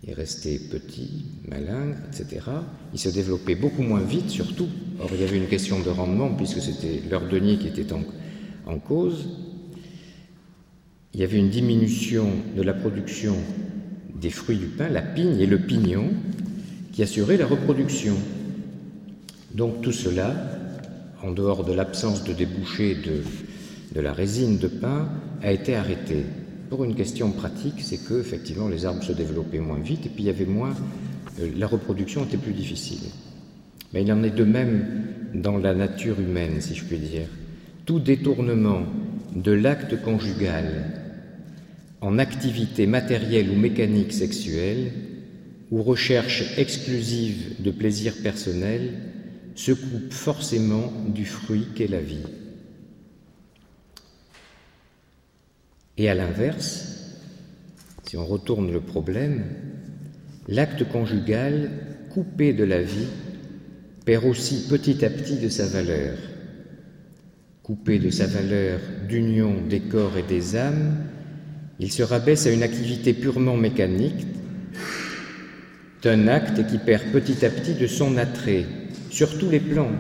ils 0.08 0.14
restaient 0.14 0.60
petits, 0.60 1.26
malingres, 1.48 1.98
etc. 2.08 2.46
Ils 2.94 3.00
se 3.00 3.10
développaient 3.10 3.56
beaucoup 3.56 3.82
moins 3.82 4.02
vite, 4.02 4.30
surtout. 4.30 4.70
Or, 5.02 5.10
il 5.14 5.20
y 5.20 5.24
avait 5.24 5.38
une 5.38 5.48
question 5.48 5.82
de 5.82 5.90
rendement, 5.90 6.34
puisque 6.34 6.62
c'était 6.62 7.02
leur 7.10 7.28
denier 7.28 7.58
qui 7.58 7.68
était 7.68 7.92
en, 7.92 8.04
en 8.66 8.80
cause. 8.80 9.28
Il 11.14 11.20
y 11.20 11.24
avait 11.24 11.38
une 11.38 11.50
diminution 11.50 12.30
de 12.56 12.62
la 12.62 12.74
production 12.74 13.36
des 14.16 14.30
fruits 14.30 14.58
du 14.58 14.68
pain, 14.68 14.88
la 14.88 15.02
pigne 15.02 15.40
et 15.40 15.46
le 15.46 15.60
pignon, 15.60 16.12
qui 16.94 17.04
assuraient 17.04 17.38
la 17.38 17.46
reproduction. 17.46 18.16
Donc 19.54 19.82
tout 19.82 19.92
cela, 19.92 20.34
en 21.22 21.32
dehors 21.32 21.66
de 21.66 21.74
l'absence 21.74 22.24
de 22.24 22.32
débouché 22.32 22.96
de, 22.96 23.24
de 23.94 24.02
la 24.02 24.14
résine 24.14 24.58
de 24.58 24.68
pin, 24.68 25.10
a 25.42 25.52
été 25.52 25.76
arrêté. 25.76 26.26
Pour 26.70 26.84
une 26.84 26.96
question 26.96 27.32
pratique, 27.32 27.82
c'est 27.82 28.04
que 28.04 28.20
effectivement 28.20 28.68
les 28.68 28.86
arbres 28.86 29.04
se 29.04 29.14
développaient 29.14 29.60
moins 29.60 29.80
vite 29.80 30.06
et 30.06 30.10
puis 30.10 30.24
il 30.24 30.28
y 30.28 30.30
avait 30.30 30.46
moins, 30.46 30.74
euh, 31.40 31.50
la 31.58 31.68
reproduction 31.68 32.26
était 32.26 32.38
plus 32.38 32.54
difficile. 32.54 33.10
Mais 33.94 34.04
il 34.04 34.12
en 34.12 34.24
est 34.24 34.36
de 34.36 34.44
même 34.44 34.86
dans 35.34 35.58
la 35.58 35.74
nature 35.74 36.20
humaine, 36.20 36.60
si 36.60 36.76
je 36.76 36.84
puis 36.84 36.98
dire. 36.98 37.28
Tout 37.86 38.00
détournement 38.00 38.84
de 39.36 39.52
l'acte 39.52 40.02
conjugal 40.02 40.92
en 42.02 42.20
activité 42.20 42.86
matérielle 42.86 43.50
ou 43.50 43.56
mécanique 43.56 44.14
sexuelle 44.14 44.92
ou 45.72 45.82
recherche 45.82 46.58
exclusive 46.58 47.56
de 47.60 47.72
plaisir 47.72 48.14
personnel 48.22 48.94
se 49.56 49.72
coupe 49.72 50.12
forcément 50.12 50.92
du 51.14 51.26
fruit 51.26 51.68
qu'est 51.76 51.88
la 51.88 52.02
vie. 52.02 52.24
Et 55.98 56.10
à 56.10 56.16
l'inverse, 56.16 57.16
si 58.04 58.18
on 58.18 58.26
retourne 58.26 58.72
le 58.72 58.82
problème, 58.82 59.44
l'acte 60.48 60.88
conjugal 60.88 61.72
coupé 62.12 62.54
de 62.54 62.64
la 62.64 62.82
vie 62.82 63.08
perd 64.06 64.26
aussi 64.26 64.68
petit 64.70 65.04
à 65.04 65.10
petit 65.10 65.38
de 65.38 65.50
sa 65.50 65.66
valeur. 65.66 66.18
Coupé 67.64 67.98
de 67.98 68.12
sa 68.12 68.28
valeur 68.28 68.80
d'union 69.10 69.56
des 69.68 69.82
corps 69.82 70.18
et 70.18 70.24
des 70.24 70.56
âmes, 70.56 70.98
il 71.80 71.92
se 71.92 72.04
rabaisse 72.04 72.46
à 72.46 72.52
une 72.52 72.64
activité 72.64 73.14
purement 73.14 73.58
mécanique, 73.58 74.26
d'un 76.04 76.28
acte 76.28 76.66
qui 76.68 76.78
perd 76.78 77.12
petit 77.12 77.44
à 77.44 77.50
petit 77.50 77.74
de 77.74 77.88
son 77.88 78.18
attrait 78.18 78.66
sur 79.10 79.38
tous 79.40 79.50
les 79.50 79.60
plans. 79.60 79.92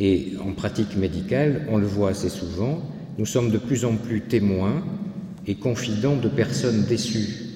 Et 0.00 0.32
en 0.44 0.52
pratique 0.52 0.96
médicale, 0.96 1.66
on 1.68 1.76
le 1.76 1.86
voit 1.86 2.10
assez 2.10 2.30
souvent, 2.30 2.82
nous 3.18 3.26
sommes 3.26 3.50
de 3.50 3.58
plus 3.58 3.84
en 3.84 3.96
plus 3.96 4.22
témoins 4.22 4.84
et 5.46 5.56
confidents 5.56 6.16
de 6.16 6.28
personnes 6.28 6.84
déçues. 6.84 7.52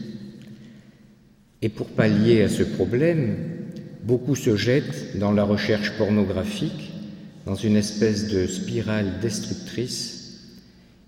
Et 1.63 1.69
pour 1.69 1.87
pallier 1.87 2.43
à 2.43 2.49
ce 2.49 2.63
problème, 2.63 3.37
beaucoup 4.05 4.37
se 4.37 4.57
jettent 4.57 5.19
dans 5.19 5.33
la 5.33 5.45
recherche 5.45 5.97
pornographique, 5.97 6.93
dans 7.47 7.55
une 7.55 7.77
espèce 7.77 8.29
de 8.29 8.47
spirale 8.47 9.21
destructrice 9.21 10.17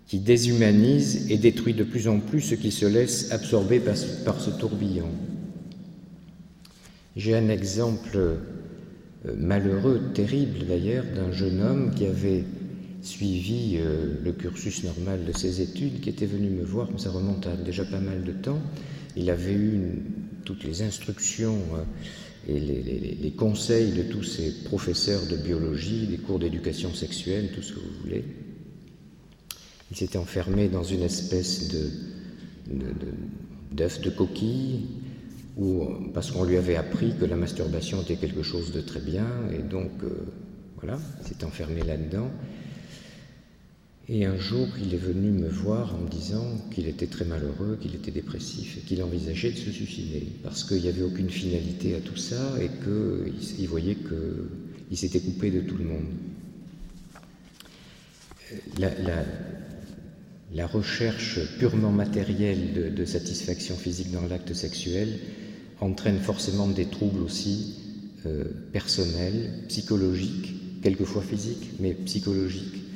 qui 0.07 0.21
déshumanise 0.21 1.31
et 1.31 1.37
détruit 1.37 1.75
de 1.75 1.85
plus 1.85 2.09
en 2.09 2.19
plus 2.19 2.41
ce 2.41 2.55
qui 2.55 2.71
se 2.71 2.87
laisse 2.87 3.31
absorber 3.31 3.79
par, 3.79 4.41
ce 4.41 4.51
tourbillon. 4.51 5.11
J'ai 7.15 7.37
un 7.37 7.51
exemple 7.51 8.17
euh, 8.17 8.37
malheureux, 9.37 10.01
terrible 10.15 10.67
d'ailleurs, 10.67 11.05
d'un 11.15 11.31
jeune 11.33 11.61
homme 11.61 11.91
qui 11.95 12.07
avait 12.07 12.45
suivi 13.03 13.77
euh, 13.77 14.15
le 14.23 14.33
cursus 14.33 14.85
normal 14.85 15.25
de 15.25 15.33
ses 15.33 15.61
études, 15.61 16.01
qui 16.01 16.09
était 16.09 16.27
venu 16.27 16.51
me 16.51 16.65
voir, 16.65 16.89
mais 16.93 16.99
ça 16.99 17.11
remonte 17.11 17.47
à 17.47 17.57
déjà 17.57 17.85
pas 17.85 18.01
mal 18.01 18.25
de 18.25 18.33
temps. 18.33 18.61
Il 19.17 19.31
avait 19.31 19.55
eu 19.55 20.03
toutes 20.45 20.65
les 20.65 20.83
instructions 20.83 21.59
euh, 21.75 21.85
et 22.49 22.59
les, 22.59 23.31
conseils 23.33 23.93
de 23.93 24.03
tous 24.03 24.23
ses 24.23 24.65
professeurs 24.65 25.27
de 25.27 25.37
biologie, 25.37 26.07
des 26.07 26.17
cours 26.17 26.39
d'éducation 26.39 26.95
sexuelle, 26.95 27.51
tout 27.55 27.61
ce 27.61 27.75
que 27.75 27.81
vous 27.81 28.01
voulez. 28.03 28.25
Il 29.91 29.97
s'était 29.97 30.19
enfermé 30.19 30.69
dans 30.69 30.83
une 30.83 31.03
espèce 31.03 31.69
de, 31.69 31.91
d'œuf 33.73 34.01
de, 34.01 34.11
coquille, 34.11 34.87
où, 35.59 35.85
parce 36.15 36.31
qu'on 36.31 36.45
lui 36.45 36.57
avait 36.57 36.77
appris 36.77 37.15
que 37.19 37.27
la 37.27 37.37
masturbation 37.37 38.01
était 38.01 38.17
quelque 38.17 38.43
chose 38.43 38.73
de 38.73 38.81
très 38.81 39.01
bien, 39.01 39.27
et 39.53 39.63
donc 39.63 39.91
euh, 40.03 40.09
voilà, 40.81 40.99
il 41.21 41.29
s'est 41.29 41.45
enfermé 41.45 41.83
là-dedans. 41.83 42.31
Et 44.11 44.25
un 44.25 44.39
jour, 44.39 44.67
il 44.83 44.95
est 44.95 44.99
venu 44.99 45.31
me 45.31 45.49
voir 45.49 45.95
en 45.95 45.99
me 45.99 46.09
disant 46.09 46.57
qu'il 46.71 46.89
était 46.89 47.09
très 47.09 47.27
malheureux, 47.27 47.79
qu'il 47.79 47.95
était 47.95 48.11
dépressif 48.11 48.79
et 48.79 48.81
qu'il 48.81 49.03
envisageait 49.03 49.51
de 49.51 49.59
se 49.59 49.71
suicider 49.71 50.27
parce 50.43 50.65
qu'il 50.65 50.81
n'y 50.81 50.89
avait 50.89 51.03
aucune 51.03 51.29
finalité 51.29 51.95
à 51.95 52.01
tout 52.01 52.17
ça 52.17 52.55
et 52.59 52.71
qu'il 52.83 53.69
voyait 53.69 53.97
qu'il 53.97 54.97
s'était 54.97 55.21
coupé 55.21 55.51
de 55.51 55.61
tout 55.61 55.77
le 55.77 55.85
monde. 55.85 56.07
La, 58.79 58.91
la, 60.55 60.67
recherche 60.67 61.41
purement 61.59 61.93
matérielle 61.93 62.95
de, 62.95 63.05
satisfaction 63.05 63.77
physique 63.77 64.11
dans 64.11 64.27
l'acte 64.27 64.55
sexuel 64.55 65.19
entraîne 65.81 66.19
forcément 66.19 66.67
des 66.67 66.87
troubles 66.87 67.23
aussi 67.23 67.75
euh, 68.25 68.45
personnels, 68.73 69.65
psychologiques, 69.69 70.81
quelquefois 70.83 71.23
physiques, 71.23 71.73
mais 71.79 71.93
psychologiques 71.93 72.88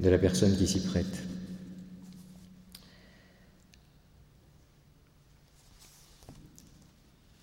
de 0.00 0.08
la 0.08 0.18
personne 0.18 0.56
qui 0.56 0.66
s'y 0.66 0.80
prête. 0.80 1.22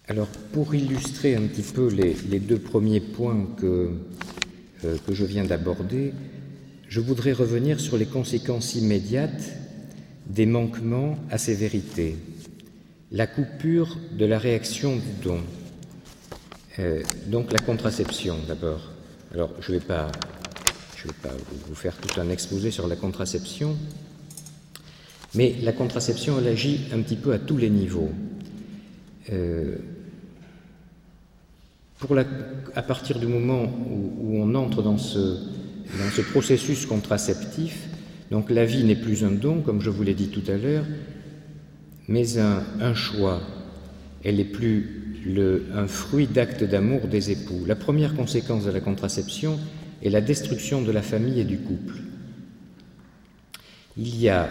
Alors, 0.07 0.27
pour 0.51 0.75
illustrer 0.75 1.35
un 1.35 1.43
petit 1.43 1.61
peu 1.61 1.87
les, 1.87 2.39
deux 2.39 2.59
premiers 2.59 2.99
points 2.99 3.47
que, 3.57 3.91
euh, 4.83 4.97
que 5.07 5.13
je 5.13 5.23
viens 5.23 5.45
d'aborder, 5.45 6.13
je 6.89 6.99
voudrais 6.99 7.31
revenir 7.31 7.79
sur 7.79 7.97
les 7.97 8.05
conséquences 8.05 8.75
immédiates 8.75 9.53
des 10.27 10.45
manquements 10.45 11.17
à 11.29 11.37
ces 11.37 11.55
vérités. 11.55 12.17
La 13.13 13.25
coupure 13.25 13.97
de 14.11 14.25
la 14.25 14.37
réaction 14.37 14.97
du 14.97 15.23
don. 15.23 15.39
Euh, 16.79 17.01
donc 17.27 17.53
la 17.53 17.59
contraception 17.59 18.35
d'abord. 18.47 18.91
Alors, 19.33 19.51
je 19.61 19.71
ne 19.71 19.77
vais 19.77 19.85
pas 19.85 20.11
je 21.01 21.07
ne 21.07 21.13
vais 21.13 21.19
pas 21.23 21.35
vous 21.67 21.75
faire 21.75 21.95
tout 21.97 22.19
un 22.19 22.29
exposé 22.29 22.69
sur 22.69 22.87
la 22.87 22.95
contraception, 22.95 23.75
mais 25.33 25.55
la 25.63 25.71
contraception, 25.71 26.37
elle 26.37 26.47
agit 26.47 26.81
un 26.93 26.99
petit 27.01 27.15
peu 27.15 27.33
à 27.33 27.39
tous 27.39 27.57
les 27.57 27.69
niveaux. 27.69 28.11
Euh, 29.31 29.77
pour 31.97 32.15
à 32.17 32.81
partir 32.81 33.19
du 33.19 33.27
moment 33.27 33.63
où, 33.63 34.37
on 34.37 34.53
entre 34.55 34.83
dans 34.83 34.97
ce, 34.97 35.37
processus 36.31 36.85
contraceptif, 36.85 37.87
donc 38.29 38.49
la 38.49 38.65
vie 38.65 38.83
n'est 38.83 38.95
plus 38.95 39.23
un 39.23 39.31
don, 39.31 39.61
comme 39.61 39.81
je 39.81 39.89
vous 39.89 40.03
l'ai 40.03 40.13
dit 40.13 40.29
tout 40.29 40.43
à 40.51 40.57
l'heure, 40.57 40.85
mais 42.07 42.37
un, 42.37 42.93
choix. 42.93 43.41
Elle 44.23 44.39
est 44.39 44.45
plus 44.45 45.23
un 45.73 45.87
fruit 45.87 46.27
d'actes 46.27 46.63
d'amour 46.63 47.07
des 47.07 47.31
époux. 47.31 47.63
La 47.65 47.75
première 47.75 48.15
conséquence 48.15 48.65
de 48.65 48.71
la 48.71 48.81
contraception 48.81 49.59
est 50.01 50.09
la 50.09 50.21
destruction 50.21 50.81
de 50.81 50.91
la 50.91 51.01
famille 51.01 51.39
et 51.39 51.43
du 51.43 51.59
couple. 51.59 51.95
Il 53.97 54.19
y 54.19 54.29
a, 54.29 54.49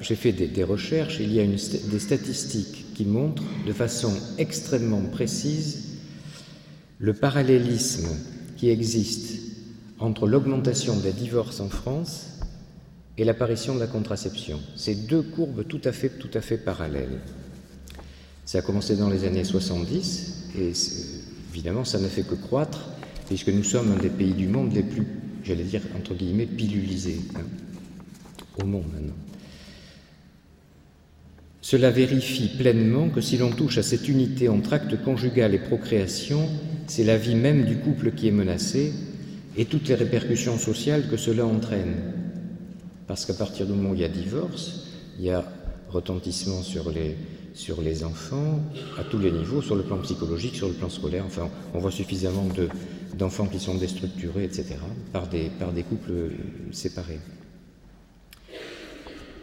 j'ai 0.00 0.14
fait 0.14 0.32
des, 0.32 0.64
recherches, 0.64 1.18
il 1.20 1.32
y 1.32 1.40
a 1.40 1.46
des 1.46 1.98
statistiques 1.98 2.94
qui 2.94 3.04
montrent 3.04 3.44
de 3.66 3.72
façon 3.72 4.12
extrêmement 4.38 5.02
précise 5.02 5.98
le 6.98 7.14
parallélisme 7.14 8.08
qui 8.56 8.70
existe 8.70 9.40
entre 10.00 10.26
l'augmentation 10.26 10.96
des 10.96 11.12
divorces 11.12 11.60
en 11.60 11.68
France 11.68 12.40
et 13.16 13.24
l'apparition 13.24 13.74
de 13.74 13.80
la 13.80 13.86
contraception. 13.86 14.60
C'est 14.76 15.06
deux 15.06 15.22
courbes 15.22 15.66
tout 15.66 15.80
à 15.84 15.92
fait, 15.92 16.08
tout 16.08 16.30
à 16.34 16.40
fait 16.40 16.56
parallèles. 16.56 17.20
Ça 18.44 18.58
a 18.58 18.62
commencé 18.62 18.96
dans 18.96 19.10
les 19.10 19.24
années 19.24 19.44
70 19.44 20.52
et 20.58 20.72
évidemment 21.52 21.84
ça 21.84 21.98
ne 21.98 22.08
fait 22.08 22.22
que 22.22 22.34
croître 22.34 22.88
puisque 23.28 23.48
nous 23.48 23.62
sommes 23.62 23.92
un 23.92 24.02
des 24.02 24.08
pays 24.08 24.32
du 24.32 24.48
monde 24.48 24.72
les 24.72 24.82
plus, 24.82 25.06
j'allais 25.44 25.64
dire 25.64 25.82
entre 25.96 26.14
guillemets, 26.14 26.46
pilulisés 26.46 27.20
hein, 27.36 27.44
au 28.60 28.66
monde 28.66 28.86
maintenant. 28.92 29.14
Cela 31.60 31.90
vérifie 31.90 32.48
pleinement 32.56 33.10
que 33.10 33.20
si 33.20 33.36
l'on 33.36 33.50
touche 33.50 33.76
à 33.76 33.82
cette 33.82 34.08
unité 34.08 34.48
entre 34.48 34.72
acte 34.72 35.02
conjugal 35.02 35.54
et 35.54 35.58
procréation, 35.58 36.48
c'est 36.86 37.04
la 37.04 37.18
vie 37.18 37.34
même 37.34 37.66
du 37.66 37.76
couple 37.76 38.12
qui 38.12 38.28
est 38.28 38.32
menacée 38.32 38.94
et 39.58 39.66
toutes 39.66 39.88
les 39.88 39.94
répercussions 39.94 40.56
sociales 40.56 41.08
que 41.10 41.18
cela 41.18 41.44
entraîne. 41.44 41.96
Parce 43.06 43.26
qu'à 43.26 43.34
partir 43.34 43.66
du 43.66 43.72
moment 43.72 43.90
où 43.90 43.94
il 43.94 44.00
y 44.00 44.04
a 44.04 44.08
divorce, 44.08 44.86
il 45.18 45.26
y 45.26 45.30
a 45.30 45.44
retentissement 45.90 46.62
sur 46.62 46.90
les, 46.90 47.16
sur 47.52 47.82
les 47.82 48.04
enfants 48.04 48.60
à 48.98 49.04
tous 49.04 49.18
les 49.18 49.30
niveaux, 49.30 49.60
sur 49.60 49.74
le 49.76 49.82
plan 49.82 49.98
psychologique, 49.98 50.54
sur 50.54 50.68
le 50.68 50.74
plan 50.74 50.88
scolaire. 50.88 51.24
Enfin, 51.26 51.50
on 51.74 51.80
voit 51.80 51.90
suffisamment 51.90 52.46
d'enfants 53.16 53.46
qui 53.46 53.58
sont 53.58 53.74
déstructurés, 53.74 54.44
etc., 54.44 54.76
par 55.12 55.28
des, 55.28 55.82
couples 55.82 56.30
séparés. 56.72 57.20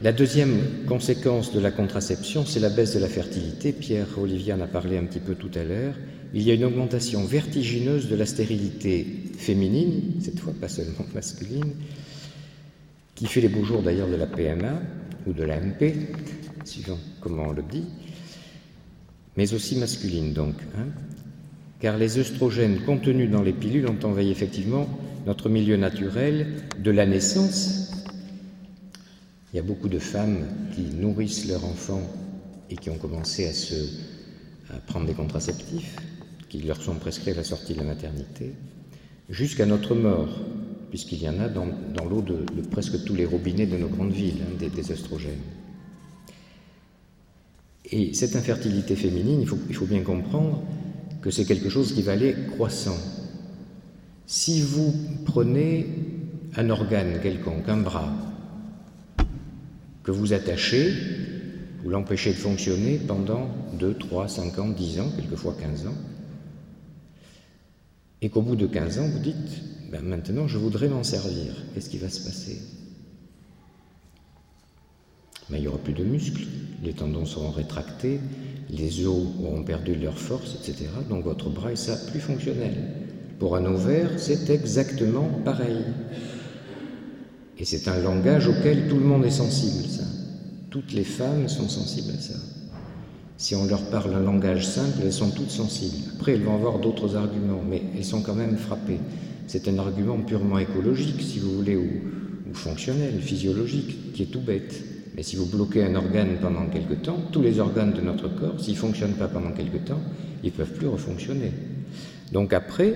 La 0.02 0.12
deuxième 0.12 0.86
conséquence 0.88 1.54
de 1.54 1.60
la 1.60 1.72
contraception, 1.72 2.46
c'est 2.46 2.60
la 2.60 2.70
baisse 2.70 2.94
de 2.94 3.00
la 3.00 3.08
fertilité. 3.08 3.72
Pierre 3.72 4.08
Olivier 4.18 4.54
en 4.54 4.62
a 4.62 4.68
parlé 4.68 4.98
un 4.98 5.06
petit 5.06 5.20
peu 5.20 5.36
tout 5.36 5.52
à 5.56 5.64
l'heure. 5.64 5.96
Il 6.34 6.42
y 6.42 6.52
a 6.52 6.54
une 6.54 6.66
augmentation 6.66 7.24
vertigineuse 7.24 8.10
de 8.10 8.16
la 8.16 8.26
stérilité 8.26 9.06
féminine, 9.38 10.16
cette 10.22 10.40
fois 10.40 10.54
pas 10.60 10.68
seulement 10.68 11.06
masculine, 11.14 11.74
qui 13.16 13.26
fait 13.26 13.40
les 13.40 13.48
beaux 13.48 13.64
jours 13.64 13.82
d'ailleurs 13.82 14.10
de 14.10 14.16
la 14.16 14.28
PMA 14.28 14.82
ou 15.26 15.34
de 15.34 15.44
la 15.44 15.62
MP, 15.62 15.94
suivant 16.66 17.00
comment 17.22 17.46
on 17.48 17.54
le 17.54 17.64
dit, 17.64 17.86
mais 19.38 19.54
aussi 19.54 19.78
masculine 19.78 20.34
donc, 20.34 20.56
hein. 20.78 20.88
Car 21.80 21.98
les 21.98 22.18
œstrogènes 22.18 22.80
contenus 22.86 23.30
dans 23.30 23.42
les 23.42 23.54
pilules 23.54 23.88
ont 23.88 24.06
envahi 24.06 24.32
effectivement 24.32 24.88
notre 25.26 25.50
milieu 25.50 25.78
naturel 25.78 26.48
de 26.80 26.92
la 26.92 27.06
naissance. 27.06 27.92
Il 29.54 29.58
y 29.58 29.60
a 29.60 29.64
beaucoup 29.64 29.90
de 29.90 30.00
femmes 30.00 30.46
qui 30.74 30.82
nourrissent 30.96 31.48
leurs 31.48 31.66
enfants 31.66 32.04
et 32.70 32.76
qui 32.76 32.90
ont 32.90 32.98
commencé 32.98 33.48
à 33.48 33.54
se 33.54 33.76
prendre 34.88 35.06
des 35.06 35.14
contraceptifs 35.14 35.96
qui 36.50 36.60
leur 36.60 36.82
sont 36.82 36.96
prescrits 36.96 37.32
à 37.32 37.36
la 37.36 37.44
sortie 37.44 37.74
de 37.74 37.80
la 37.80 37.86
maternité, 37.86 38.54
jusqu'à 39.30 39.66
notre 39.66 39.96
mort, 39.96 40.40
puisqu'il 40.90 41.22
y 41.22 41.30
en 41.30 41.40
a 41.40 41.50
dans, 41.50 41.66
l'eau 42.10 42.22
de, 42.22 42.46
presque 42.72 43.04
tous 43.04 43.16
les 43.16 43.26
robinets 43.26 43.66
de 43.66 43.78
nos 43.78 43.88
grandes 43.88 44.14
villes, 44.14 44.42
hein, 44.42 44.68
des, 44.74 44.92
oestrogènes. 44.92 45.34
Et 47.92 48.14
cette 48.14 48.36
infertilité 48.36 48.96
féminine, 48.96 49.42
il 49.70 49.76
faut 49.76 49.86
bien 49.86 50.02
comprendre 50.02 50.62
que 51.26 51.32
c'est 51.32 51.46
quelque 51.46 51.70
chose 51.70 51.92
qui 51.92 52.04
va 52.04 52.12
aller 52.12 52.36
croissant. 52.52 52.98
Si 54.28 54.62
vous 54.62 54.94
prenez 55.26 55.88
un 56.56 56.70
organe 56.70 57.20
quelconque, 57.20 57.68
un 57.68 57.78
bras, 57.78 58.14
que 60.04 60.12
vous 60.12 60.34
attachez, 60.34 60.94
vous 61.82 61.90
l'empêchez 61.90 62.30
de 62.30 62.38
fonctionner 62.38 63.00
pendant 63.00 63.50
2, 63.80 63.96
3, 63.96 64.28
5 64.28 64.60
ans, 64.60 64.70
10 64.70 65.00
ans, 65.00 65.12
quelquefois 65.16 65.56
15 65.60 65.88
ans, 65.88 65.98
et 68.22 68.30
qu'au 68.30 68.44
bout 68.44 68.56
de 68.56 68.68
15 68.68 69.00
ans, 69.00 69.08
vous 69.08 69.18
dites, 69.18 69.64
ben 69.92 70.04
maintenant 70.04 70.48
je 70.48 70.60
voudrais 70.60 70.90
m'en 70.90 71.04
servir, 71.04 71.56
qu'est-ce 71.74 71.90
qui 71.90 71.98
va 71.98 72.10
se 72.10 72.24
passer? 72.24 72.62
Ben, 75.50 75.58
Il 75.58 75.62
n'y 75.62 75.68
aura 75.68 75.80
plus 75.80 75.94
de 75.94 76.04
muscles, 76.04 76.46
les 76.84 76.94
tendons 76.94 77.26
seront 77.26 77.50
rétractés, 77.50 78.20
les 78.70 79.06
os 79.06 79.28
auront 79.44 79.64
perdu 79.64 79.96
leur 79.96 80.18
force, 80.18 80.56
etc. 80.56 80.90
Donc 81.10 81.24
votre 81.24 81.50
bras 81.50 81.72
est 81.72 81.76
ça 81.76 81.98
plus 82.12 82.20
fonctionnel. 82.20 82.74
Pour 83.40 83.56
un 83.56 83.66
ovaire, 83.66 84.12
c'est 84.18 84.50
exactement 84.50 85.30
pareil. 85.44 85.84
Et 87.58 87.66
c'est 87.66 87.88
un 87.88 88.00
langage 88.00 88.48
auquel 88.48 88.88
tout 88.88 88.98
le 88.98 89.06
monde 89.06 89.26
est 89.26 89.32
sensible, 89.32 89.88
ça. 89.88 90.04
Toutes 90.70 90.94
les 90.94 91.04
femmes 91.04 91.48
sont 91.48 91.70
sensibles 91.70 92.12
à 92.18 92.22
ça. 92.22 92.34
Si 93.38 93.56
on 93.56 93.66
leur 93.66 93.82
parle 93.90 94.14
un 94.14 94.22
langage 94.22 94.66
simple, 94.66 95.00
elles 95.04 95.14
sont 95.14 95.30
toutes 95.30 95.52
sensibles. 95.52 96.10
Après, 96.16 96.34
elles 96.34 96.44
vont 96.44 96.56
avoir 96.56 96.80
d'autres 96.80 97.16
arguments, 97.16 97.64
mais 97.70 97.82
elles 97.96 98.06
sont 98.06 98.22
quand 98.22 98.36
même 98.36 98.58
frappées. 98.58 99.00
C'est 99.48 99.68
un 99.68 99.78
argument 99.78 100.18
purement 100.20 100.58
écologique, 100.58 101.22
si 101.22 101.40
vous 101.40 101.54
voulez, 101.54 101.76
ou, 101.76 101.90
fonctionnel, 102.54 103.20
physiologique, 103.20 104.14
qui 104.14 104.24
est 104.24 104.28
tout 104.28 104.40
bête. 104.40 104.82
Mais 105.16 105.24
si 105.24 105.38
vous 105.38 105.46
bloquez 105.46 105.84
un 105.84 105.96
organe 105.96 106.38
pendant 106.42 106.66
quelque 106.66 106.94
temps, 106.94 107.18
tous 107.32 107.42
les 107.42 107.60
organes 107.60 107.94
de 107.94 108.02
notre 108.02 108.28
corps, 108.28 108.60
s'ils 108.60 108.74
ne 108.74 108.80
fonctionnent 108.80 109.14
pas 109.14 109.28
pendant 109.28 109.52
quelque 109.52 109.78
temps, 109.78 110.02
ils 110.44 110.52
ne 110.52 110.52
peuvent 110.52 110.74
plus 110.74 110.88
refonctionner. 110.88 111.52
Donc 112.34 112.52
après, 112.52 112.96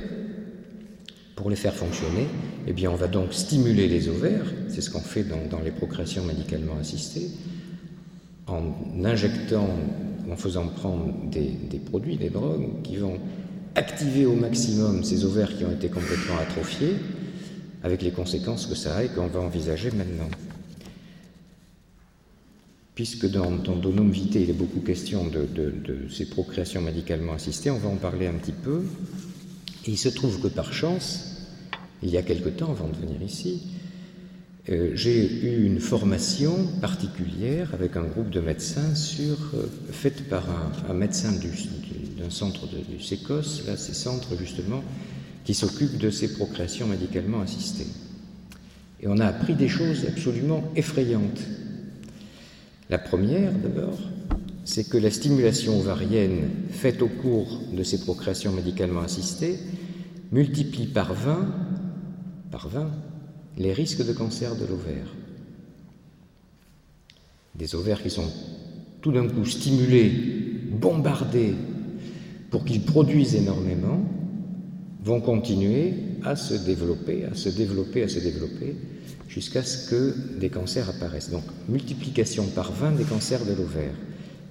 pour 1.36 1.50
les 1.50 1.56
faire 1.56 1.74
fonctionner, 1.74 2.28
eh 2.68 2.74
bien, 2.74 2.92
on 2.92 2.96
va 2.96 3.08
donc 3.08 3.34
stimuler 3.34 3.88
les 3.88 4.10
ovaires, 4.10 4.46
c'est 4.68 4.82
ce 4.82 4.90
qu'on 4.90 5.00
fait 5.00 5.24
dans, 5.24 5.62
les 5.62 5.72
procréations 5.72 6.26
médicalement 6.26 6.78
assistées, 6.80 7.30
en 8.48 8.74
injectant, 9.06 9.70
en 10.30 10.36
faisant 10.36 10.68
prendre 10.68 11.14
des, 11.32 11.52
des, 11.70 11.80
produits, 11.80 12.18
des 12.18 12.30
drogues, 12.30 12.82
qui 12.84 12.98
vont 12.98 13.18
activer 13.76 14.26
au 14.26 14.36
maximum 14.36 15.06
ces 15.06 15.24
ovaires 15.24 15.56
qui 15.58 15.64
ont 15.64 15.72
été 15.72 15.88
complètement 15.88 16.38
atrophiés, 16.42 16.96
avec 17.82 18.02
les 18.02 18.12
conséquences 18.12 18.66
que 18.66 18.76
ça 18.76 18.98
a 18.98 19.04
et 19.06 19.08
qu'on 19.08 19.28
va 19.28 19.40
envisager 19.40 19.92
maintenant. 19.92 20.30
Puisque 23.00 23.32
dans, 23.32 23.52
dans 23.52 23.78
Donum 23.78 24.12
Vitae, 24.12 24.40
il 24.40 24.50
est 24.50 24.52
beaucoup 24.52 24.82
question 24.82 25.26
de, 25.26 25.48
ces 26.12 26.26
procréations 26.26 26.82
médicalement 26.82 27.32
assistées, 27.32 27.72
on 27.72 27.78
va 27.78 27.88
en 27.88 27.96
parler 27.96 28.28
un 28.28 28.34
petit 28.34 28.52
peu. 28.52 28.84
Il 29.88 29.98
se 29.98 30.10
trouve 30.10 30.42
que 30.42 30.50
par 30.50 30.74
chance, 30.74 31.48
il 32.04 32.10
y 32.10 32.18
a 32.18 32.24
quelque 32.24 32.50
temps, 32.50 32.72
avant 32.72 32.90
de 32.90 32.98
venir 32.98 33.22
ici, 33.24 33.62
euh, 34.68 34.92
j'ai 34.96 35.32
eu 35.46 35.66
une 35.66 35.80
formation 35.80 36.68
particulière 36.82 37.74
avec 37.74 37.96
un 37.96 38.04
groupe 38.04 38.32
de 38.32 38.42
médecins 38.42 38.94
sur, 38.96 39.38
euh, 39.54 39.68
faite 39.92 40.28
par 40.28 40.44
un, 40.90 40.94
médecin 40.94 41.32
d'un 41.32 42.30
centre 42.30 42.68
du 42.68 43.02
SECOS, 43.02 43.66
là, 43.66 43.78
ces 43.78 43.94
centres 43.94 44.36
justement 44.38 44.84
qui 45.46 45.54
s'occupent 45.54 46.00
de 46.00 46.10
ces 46.10 46.34
procréations 46.34 46.88
médicalement 46.88 47.40
assistées. 47.40 47.88
Et 49.02 49.08
on 49.08 49.20
a 49.20 49.26
appris 49.26 49.56
des 49.56 49.70
choses 49.70 50.06
absolument 50.06 50.70
effrayantes. 50.76 51.40
La 52.90 52.98
première, 52.98 53.52
d'abord, 53.54 54.00
c'est 54.66 54.90
que 54.90 54.98
la 54.98 55.12
stimulation 55.12 55.80
ovarienne 55.80 56.50
faite 56.72 57.04
au 57.04 57.08
cours 57.08 57.62
de 57.72 57.84
ces 57.84 58.00
procréations 58.00 58.52
médicalement 58.52 59.02
assistées 59.02 59.60
multiplie 60.32 60.88
par 60.88 61.14
20, 61.14 61.54
par 62.52 62.68
20 62.68 62.90
les 63.58 63.74
risques 63.74 64.06
de 64.06 64.14
cancer 64.14 64.56
de 64.56 64.66
l'ovaire. 64.66 65.14
Des 67.56 67.76
ovaires 67.76 68.02
qui 68.02 68.10
sont 68.10 68.32
tout 69.02 69.12
d'un 69.12 69.28
coup 69.28 69.46
stimulés, 69.46 70.12
bombardés 70.72 71.54
pour 72.50 72.66
qu'ils 72.66 72.82
produisent 72.82 73.36
énormément, 73.36 74.02
vont 75.04 75.22
continuer 75.22 75.94
à 76.24 76.36
se 76.36 76.54
développer, 76.54 77.26
à 77.26 77.36
se 77.36 77.50
développer, 77.50 78.04
à 78.04 78.08
se 78.08 78.20
développer, 78.20 78.76
jusqu'à 79.30 79.64
ce 79.64 79.90
que 79.90 80.16
des 80.40 80.50
cancers 80.50 80.90
apparaissent. 80.90 81.30
Donc 81.30 81.46
multiplication 81.70 82.46
par 82.48 82.74
20 82.74 82.94
des 82.94 83.04
cancers 83.06 83.46
de 83.46 83.54
l'ovaire. 83.54 83.94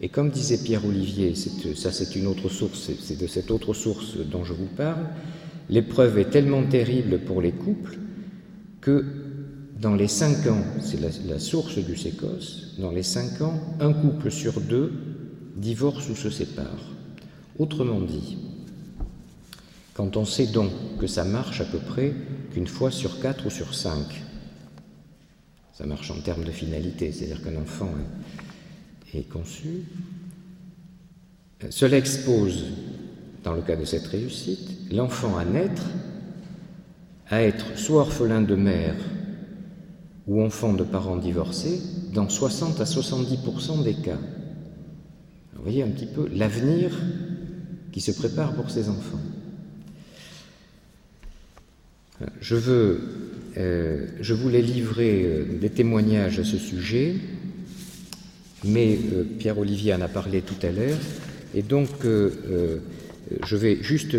Et 0.01 0.09
comme 0.09 0.31
disait 0.31 0.59
Pierre 0.59 0.87
Olivier, 0.87 1.35
ça 1.75 1.91
c'est 1.91 2.15
une 2.15 2.29
autre 2.29 2.49
source, 2.49 2.91
c'est 3.03 3.19
de 3.19 3.27
cette 3.27 3.51
autre 3.51 3.75
source 3.75 4.17
dont 4.17 4.45
je 4.45 4.53
vous 4.53 4.69
parle, 4.77 5.07
l'épreuve 5.69 6.19
est 6.19 6.31
tellement 6.31 6.63
terrible 6.63 7.19
pour 7.19 7.43
les 7.43 7.51
couples 7.51 7.99
que 8.81 9.05
dans 9.81 9.95
les 9.95 10.09
cinq 10.09 10.47
ans, 10.47 10.63
c'est 10.81 11.01
la, 11.01 11.39
source 11.39 11.79
du 11.79 11.97
sécos, 11.97 12.73
dans 12.79 12.91
les 12.91 13.03
cinq 13.03 13.41
ans, 13.43 13.61
un 13.81 13.93
couple 13.93 14.31
sur 14.31 14.61
deux 14.61 14.93
divorce 15.57 16.09
ou 16.09 16.17
se 16.17 16.31
sépare. 16.31 16.95
Autrement 17.59 18.01
dit, 18.01 18.39
quand 19.95 20.17
on 20.17 20.25
sait 20.25 20.47
donc 20.47 20.71
que 21.01 21.09
ça 21.09 21.25
marche 21.25 21.61
à 21.61 21.65
peu 21.65 21.79
près 21.79 22.15
qu'une 22.53 22.69
fois 22.69 22.93
sur 22.93 23.21
quatre 23.21 23.47
ou 23.47 23.51
sur 23.51 23.75
cinq, 23.75 24.23
ça 25.79 25.87
marche 25.87 26.11
en 26.11 26.19
termes 26.19 26.43
de 26.43 26.51
finalité, 26.51 27.13
c'est-à-dire 27.13 27.41
qu'un 27.41 27.55
enfant 27.55 27.89
est 29.15 29.29
conçu, 29.29 29.85
cela 31.71 31.97
expose 31.99 32.65
dans 33.45 33.55
le 33.55 33.63
cas 33.63 33.77
de 33.77 33.85
cette 33.85 34.09
réussite, 34.09 34.91
l'enfant 34.91 35.39
à 35.39 35.45
naître, 35.45 35.85
à 37.29 37.43
être 37.43 37.79
soit 37.79 38.01
orphelin 38.01 38.41
de 38.41 38.57
mère 38.57 38.97
ou 40.27 40.43
enfant 40.43 40.73
de 40.73 40.83
parents 40.83 41.17
divorcés 41.17 41.81
dans 42.13 42.29
60 42.29 42.81
à 42.81 42.85
70% 42.85 43.85
des 43.85 43.95
cas. 43.95 44.19
Vous 45.55 45.63
voyez 45.63 45.85
un 45.85 45.91
petit 45.91 46.07
peu 46.07 46.29
l'avenir 46.35 46.91
qui 47.93 48.01
se 48.01 48.11
prépare 48.11 48.53
pour 48.55 48.69
ces 48.69 48.89
enfants. 48.89 49.21
Je 52.41 52.57
veux, 52.57 53.28
euh, 53.59 54.07
je 54.21 54.35
voulais 54.35 54.63
livrer 54.63 55.25
euh, 55.25 55.45
des 55.61 55.71
témoignages 55.71 56.39
à 56.39 56.45
ce 56.45 56.59
sujet, 56.59 57.15
mais 58.65 58.97
euh, 59.13 59.25
Pierre-Olivier 59.39 59.95
en 59.95 60.01
a 60.01 60.09
parlé 60.09 60.43
tout 60.43 60.67
à 60.67 60.71
l'heure, 60.71 60.99
et 61.55 61.63
donc 61.63 61.89
je 62.05 63.57
vais 63.57 63.79
juste 63.83 64.15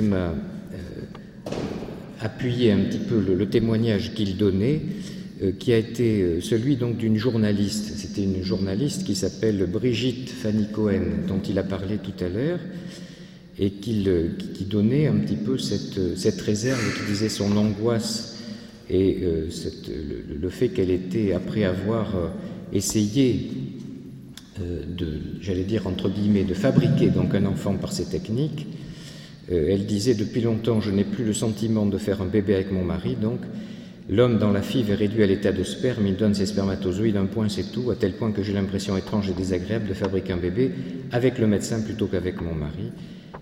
appuyer 2.19 2.71
un 2.71 2.79
petit 2.79 2.97
peu 2.97 3.19
le, 3.19 3.45
témoignage 3.47 4.13
qu'il 4.13 4.35
donnait, 4.35 4.81
qui 5.59 5.71
a 5.71 5.77
été 5.77 6.41
celui 6.41 6.75
donc 6.75 6.97
d'une 6.97 7.17
journaliste. 7.17 7.93
C'était 7.97 8.23
une 8.23 8.43
journaliste 8.43 9.03
qui 9.03 9.13
s'appelle 9.13 9.67
Brigitte 9.71 10.29
Fanny 10.29 10.67
Cohen, 10.71 11.03
dont 11.27 11.39
il 11.47 11.59
a 11.59 11.63
parlé 11.63 11.97
tout 11.97 12.23
à 12.23 12.29
l'heure 12.29 12.59
et 13.59 13.69
qui, 13.69 14.07
donnait 14.65 15.07
un 15.07 15.17
petit 15.17 15.35
peu 15.35 15.59
cette, 15.59 16.41
réserve, 16.41 16.81
qui 16.95 17.11
disait 17.11 17.29
son 17.29 17.55
angoisse 17.57 18.38
et 18.89 19.19
euh, 19.21 19.47
le, 20.41 20.49
fait 20.49 20.69
qu'elle 20.69 20.89
était, 20.89 21.33
après 21.33 21.63
avoir 21.63 22.15
euh, 22.15 22.27
essayé 22.73 23.51
euh, 24.59 24.83
de, 24.87 25.07
j'allais 25.41 25.63
dire 25.63 25.87
entre 25.87 26.09
guillemets, 26.09 26.43
de 26.43 26.53
fabriquer 26.53 27.09
donc 27.09 27.35
un 27.35 27.45
enfant 27.45 27.75
par 27.75 27.91
ces 27.91 28.05
techniques, 28.05 28.67
elle 29.51 29.87
disait 29.87 30.13
depuis 30.13 30.41
longtemps 30.41 30.79
je 30.79 30.91
n'ai 30.91 31.03
plus 31.03 31.25
le 31.25 31.33
sentiment 31.33 31.87
de 31.87 31.97
faire 31.97 32.21
un 32.21 32.27
bébé 32.27 32.53
avec 32.53 32.71
mon 32.71 32.83
mari, 32.83 33.15
donc 33.19 33.39
l'homme 34.07 34.37
dans 34.37 34.51
la 34.51 34.61
FIV 34.61 34.91
est 34.91 34.95
réduit 34.95 35.23
à 35.23 35.25
l'état 35.25 35.51
de 35.51 35.63
sperme, 35.63 36.05
il 36.05 36.15
donne 36.15 36.35
ses 36.35 36.45
spermatozoïdes, 36.45 37.17
un 37.17 37.25
point 37.25 37.49
c'est 37.49 37.71
tout, 37.71 37.89
à 37.89 37.95
tel 37.95 38.13
point 38.13 38.31
que 38.31 38.43
j'ai 38.43 38.53
l'impression 38.53 38.95
étrange 38.95 39.27
et 39.27 39.33
désagréable 39.33 39.87
de 39.87 39.95
fabriquer 39.95 40.33
un 40.33 40.37
bébé 40.37 40.69
avec 41.11 41.39
le 41.39 41.47
médecin 41.47 41.81
plutôt 41.81 42.05
qu'avec 42.05 42.41
mon 42.41 42.53
mari. 42.53 42.91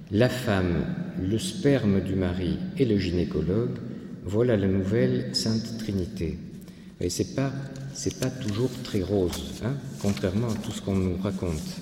La 0.09 0.29
femme, 0.29 0.85
le 1.21 1.37
sperme 1.37 1.99
du 1.99 2.15
mari 2.15 2.57
et 2.77 2.85
le 2.85 2.97
gynécologue, 2.97 3.77
voilà 4.27 4.57
la 4.57 4.67
nouvelle 4.67 5.33
Sainte 5.33 5.77
Trinité. 5.77 6.37
Et 6.99 7.09
c'est 7.09 7.35
pas, 7.35 7.51
pas 8.19 8.29
toujours 8.29 8.69
très 8.83 9.01
rose, 9.01 9.53
hein, 9.63 9.75
contrairement 10.01 10.49
à 10.49 10.55
tout 10.55 10.71
ce 10.71 10.81
qu'on 10.81 10.95
nous 10.95 11.17
raconte. 11.17 11.77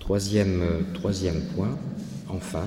Troisième, 0.00 0.62
troisième 0.94 1.42
point, 1.54 1.78
enfin, 2.28 2.66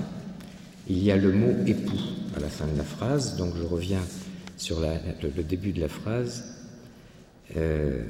il 0.87 1.03
y 1.03 1.11
a 1.11 1.17
le 1.17 1.31
mot 1.31 1.53
époux 1.67 1.99
à 2.35 2.39
la 2.39 2.47
fin 2.47 2.65
de 2.67 2.77
la 2.77 2.83
phrase, 2.83 3.37
donc 3.37 3.53
je 3.57 3.63
reviens 3.63 4.01
sur 4.57 4.79
le, 4.79 5.43
début 5.43 5.71
de 5.71 5.81
la 5.81 5.89
phrase. 5.89 6.43
Euh, 7.57 8.03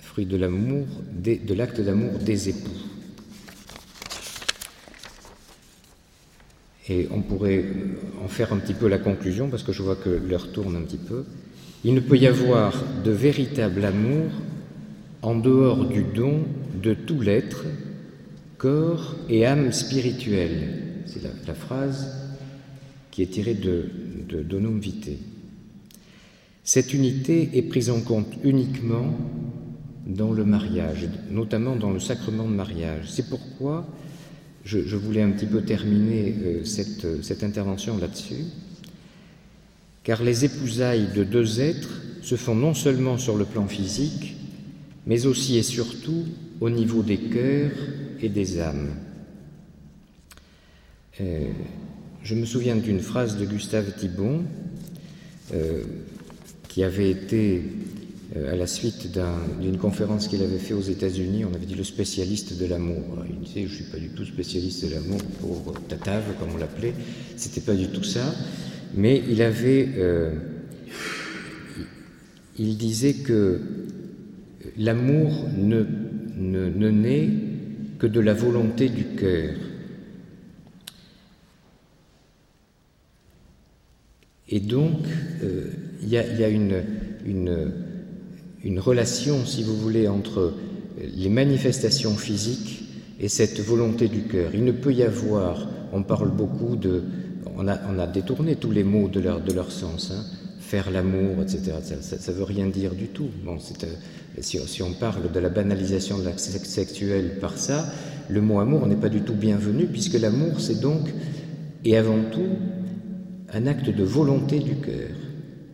fruit 0.00 0.26
de 0.26 0.36
l'amour, 0.36 0.86
de 1.12 1.54
l'acte 1.54 1.80
d'amour 1.80 2.18
des 2.18 2.50
époux. 2.50 2.91
Et 6.88 7.08
on 7.10 7.20
pourrait 7.20 7.64
en 8.24 8.28
faire 8.28 8.52
un 8.52 8.58
petit 8.58 8.74
peu 8.74 8.88
la 8.88 8.98
conclusion, 8.98 9.48
parce 9.48 9.62
que 9.62 9.72
je 9.72 9.82
vois 9.82 9.96
que 9.96 10.10
l'heure 10.10 10.50
tourne 10.52 10.76
un 10.76 10.82
petit 10.82 10.96
peu. 10.96 11.24
Il 11.84 11.94
ne 11.94 12.00
peut 12.00 12.16
y 12.16 12.26
avoir 12.26 12.84
de 13.04 13.10
véritable 13.10 13.84
amour 13.84 14.30
en 15.22 15.36
dehors 15.36 15.84
du 15.84 16.02
don 16.02 16.44
de 16.82 16.94
tout 16.94 17.20
l'être, 17.20 17.64
corps 18.58 19.16
et 19.28 19.46
âme 19.46 19.72
spirituelle. 19.72 21.02
C'est 21.06 21.22
la, 21.22 21.54
phrase 21.54 22.32
qui 23.10 23.22
est 23.22 23.26
tirée 23.26 23.54
de, 23.54 23.86
de 24.28 24.42
Donum 24.42 24.80
Vitae. 24.80 25.18
Cette 26.64 26.94
unité 26.94 27.50
est 27.54 27.62
prise 27.62 27.90
en 27.90 28.00
compte 28.00 28.32
uniquement 28.44 29.14
dans 30.06 30.32
le 30.32 30.44
mariage, 30.44 31.08
notamment 31.30 31.76
dans 31.76 31.90
le 31.90 32.00
sacrement 32.00 32.44
de 32.44 32.54
mariage. 32.54 33.10
C'est 33.10 33.28
pourquoi 33.28 33.86
je, 34.64 34.96
voulais 34.96 35.22
un 35.22 35.30
petit 35.30 35.46
peu 35.46 35.62
terminer 35.62 36.34
euh, 36.44 36.64
cette, 36.64 37.22
cette 37.22 37.42
intervention 37.42 37.98
là-dessus, 37.98 38.44
car 40.04 40.22
les 40.22 40.44
épousailles 40.44 41.08
de 41.14 41.24
deux 41.24 41.60
êtres 41.60 42.00
se 42.22 42.36
font 42.36 42.54
non 42.54 42.74
seulement 42.74 43.18
sur 43.18 43.36
le 43.36 43.44
plan 43.44 43.66
physique, 43.66 44.36
mais 45.06 45.26
aussi 45.26 45.56
et 45.58 45.62
surtout 45.62 46.24
au 46.60 46.70
niveau 46.70 47.02
des 47.02 47.18
cœurs 47.18 47.72
et 48.20 48.28
des 48.28 48.60
âmes. 48.60 48.90
Euh, 51.20 51.50
je 52.22 52.34
me 52.34 52.46
souviens 52.46 52.76
d'une 52.76 53.00
phrase 53.00 53.36
de 53.36 53.44
Gustave 53.44 53.96
Thibon 53.96 54.44
euh, 55.52 55.82
qui 56.68 56.84
avait 56.84 57.10
été 57.10 57.58
euh, 57.58 57.60
à 58.34 58.56
la 58.56 58.66
suite 58.66 59.08
d'une 59.60 59.76
conférence 59.76 60.26
qu'il 60.26 60.42
avait 60.42 60.58
fait 60.58 60.72
aux 60.72 60.80
États-Unis, 60.80 61.44
on 61.44 61.54
avait 61.54 61.66
dit 61.66 61.74
le 61.74 61.84
spécialiste 61.84 62.58
de 62.58 62.66
l'amour. 62.66 63.02
Il 63.28 63.40
disait, 63.40 63.66
je 63.66 63.72
ne 63.72 63.82
suis 63.82 63.90
pas 63.92 63.98
du 63.98 64.08
tout 64.08 64.24
spécialiste 64.24 64.86
de 64.86 64.94
l'amour 64.94 65.20
pour 65.40 65.74
Tatave, 65.88 66.24
comme 66.38 66.54
on 66.54 66.56
l'appelait, 66.56 66.94
c'était 67.36 67.60
pas 67.60 67.74
du 67.74 67.88
tout 67.88 68.04
ça, 68.04 68.34
mais 68.94 69.22
il 69.28 69.42
avait, 69.42 69.88
euh, 69.96 70.32
il 72.58 72.76
disait 72.78 73.14
que 73.14 73.60
l'amour 74.78 75.48
ne, 75.54 75.84
naît 76.90 77.28
que 77.98 78.06
de 78.06 78.20
la 78.20 78.32
volonté 78.32 78.88
du 78.88 79.04
cœur. 79.16 79.54
Et 84.48 84.60
donc, 84.60 85.06
euh, 85.42 85.70
il 86.02 86.08
y, 86.08 86.16
a 86.16 86.48
une 86.48 87.72
une 88.64 88.78
relation, 88.78 89.44
si 89.44 89.62
vous 89.62 89.76
voulez, 89.76 90.08
entre 90.08 90.54
les 91.16 91.28
manifestations 91.28 92.16
physiques 92.16 92.84
et 93.20 93.28
cette 93.28 93.60
volonté 93.60 94.08
du 94.08 94.22
cœur. 94.22 94.50
Il 94.54 94.64
ne 94.64 94.72
peut 94.72 94.92
y 94.92 95.02
avoir, 95.02 95.68
on 95.92 96.02
parle 96.02 96.30
beaucoup 96.30 96.76
de, 96.76 97.02
on 97.56 97.68
a, 97.68 97.78
on 97.92 97.98
a 97.98 98.06
détourné 98.06 98.56
tous 98.56 98.70
les 98.70 98.84
mots 98.84 99.08
de 99.08 99.20
leur, 99.20 99.70
sens, 99.70 100.12
hein, 100.12 100.24
faire 100.60 100.90
l'amour, 100.90 101.42
etc. 101.42 101.72
Ça 102.00 102.32
ne 102.32 102.36
veut 102.36 102.44
rien 102.44 102.66
dire 102.66 102.94
du 102.94 103.06
tout. 103.06 103.28
Bon, 103.44 103.56
euh, 103.56 103.88
si, 104.40 104.58
si, 104.66 104.82
on 104.82 104.92
parle 104.92 105.30
de 105.30 105.40
la 105.40 105.48
banalisation 105.48 106.18
de 106.18 106.24
l'acte 106.24 106.40
sexuel 106.40 107.38
par 107.40 107.58
ça, 107.58 107.86
le 108.28 108.40
mot 108.40 108.60
amour 108.60 108.86
n'est 108.86 108.96
pas 108.96 109.08
du 109.08 109.22
tout 109.22 109.34
bienvenu, 109.34 109.86
puisque 109.86 110.18
l'amour, 110.18 110.60
c'est 110.60 110.80
donc, 110.80 111.08
et 111.84 111.96
avant 111.96 112.22
tout, 112.30 112.56
un 113.52 113.66
acte 113.66 113.90
de 113.90 114.04
volonté 114.04 114.60
du 114.60 114.76
cœur. 114.76 115.10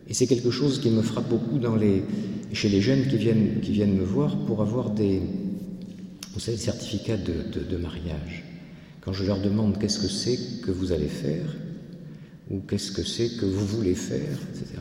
Et 0.09 0.13
c'est 0.13 0.25
quelque 0.25 0.49
chose 0.49 0.79
qui 0.81 0.89
me 0.89 1.03
frappe 1.03 1.29
beaucoup 1.29 1.59
chez 2.51 2.69
les 2.69 2.81
jeunes 2.81 3.07
qui 3.07 3.17
viennent, 3.17 3.93
me 3.95 4.03
voir 4.03 4.35
pour 4.45 4.61
avoir 4.61 4.89
des, 4.89 5.21
certificats 6.37 7.17
de, 7.17 7.77
mariage. 7.77 8.43
Quand 9.01 9.13
je 9.13 9.23
leur 9.23 9.39
demande 9.39 9.79
qu'est-ce 9.79 9.99
que 9.99 10.07
c'est 10.07 10.61
que 10.63 10.71
vous 10.71 10.91
allez 10.91 11.07
faire, 11.07 11.55
ou 12.49 12.59
qu'est-ce 12.59 12.91
que 12.91 13.03
c'est 13.03 13.37
que 13.37 13.45
vous 13.45 13.65
voulez 13.65 13.93
faire, 13.93 14.37
etc. 14.51 14.79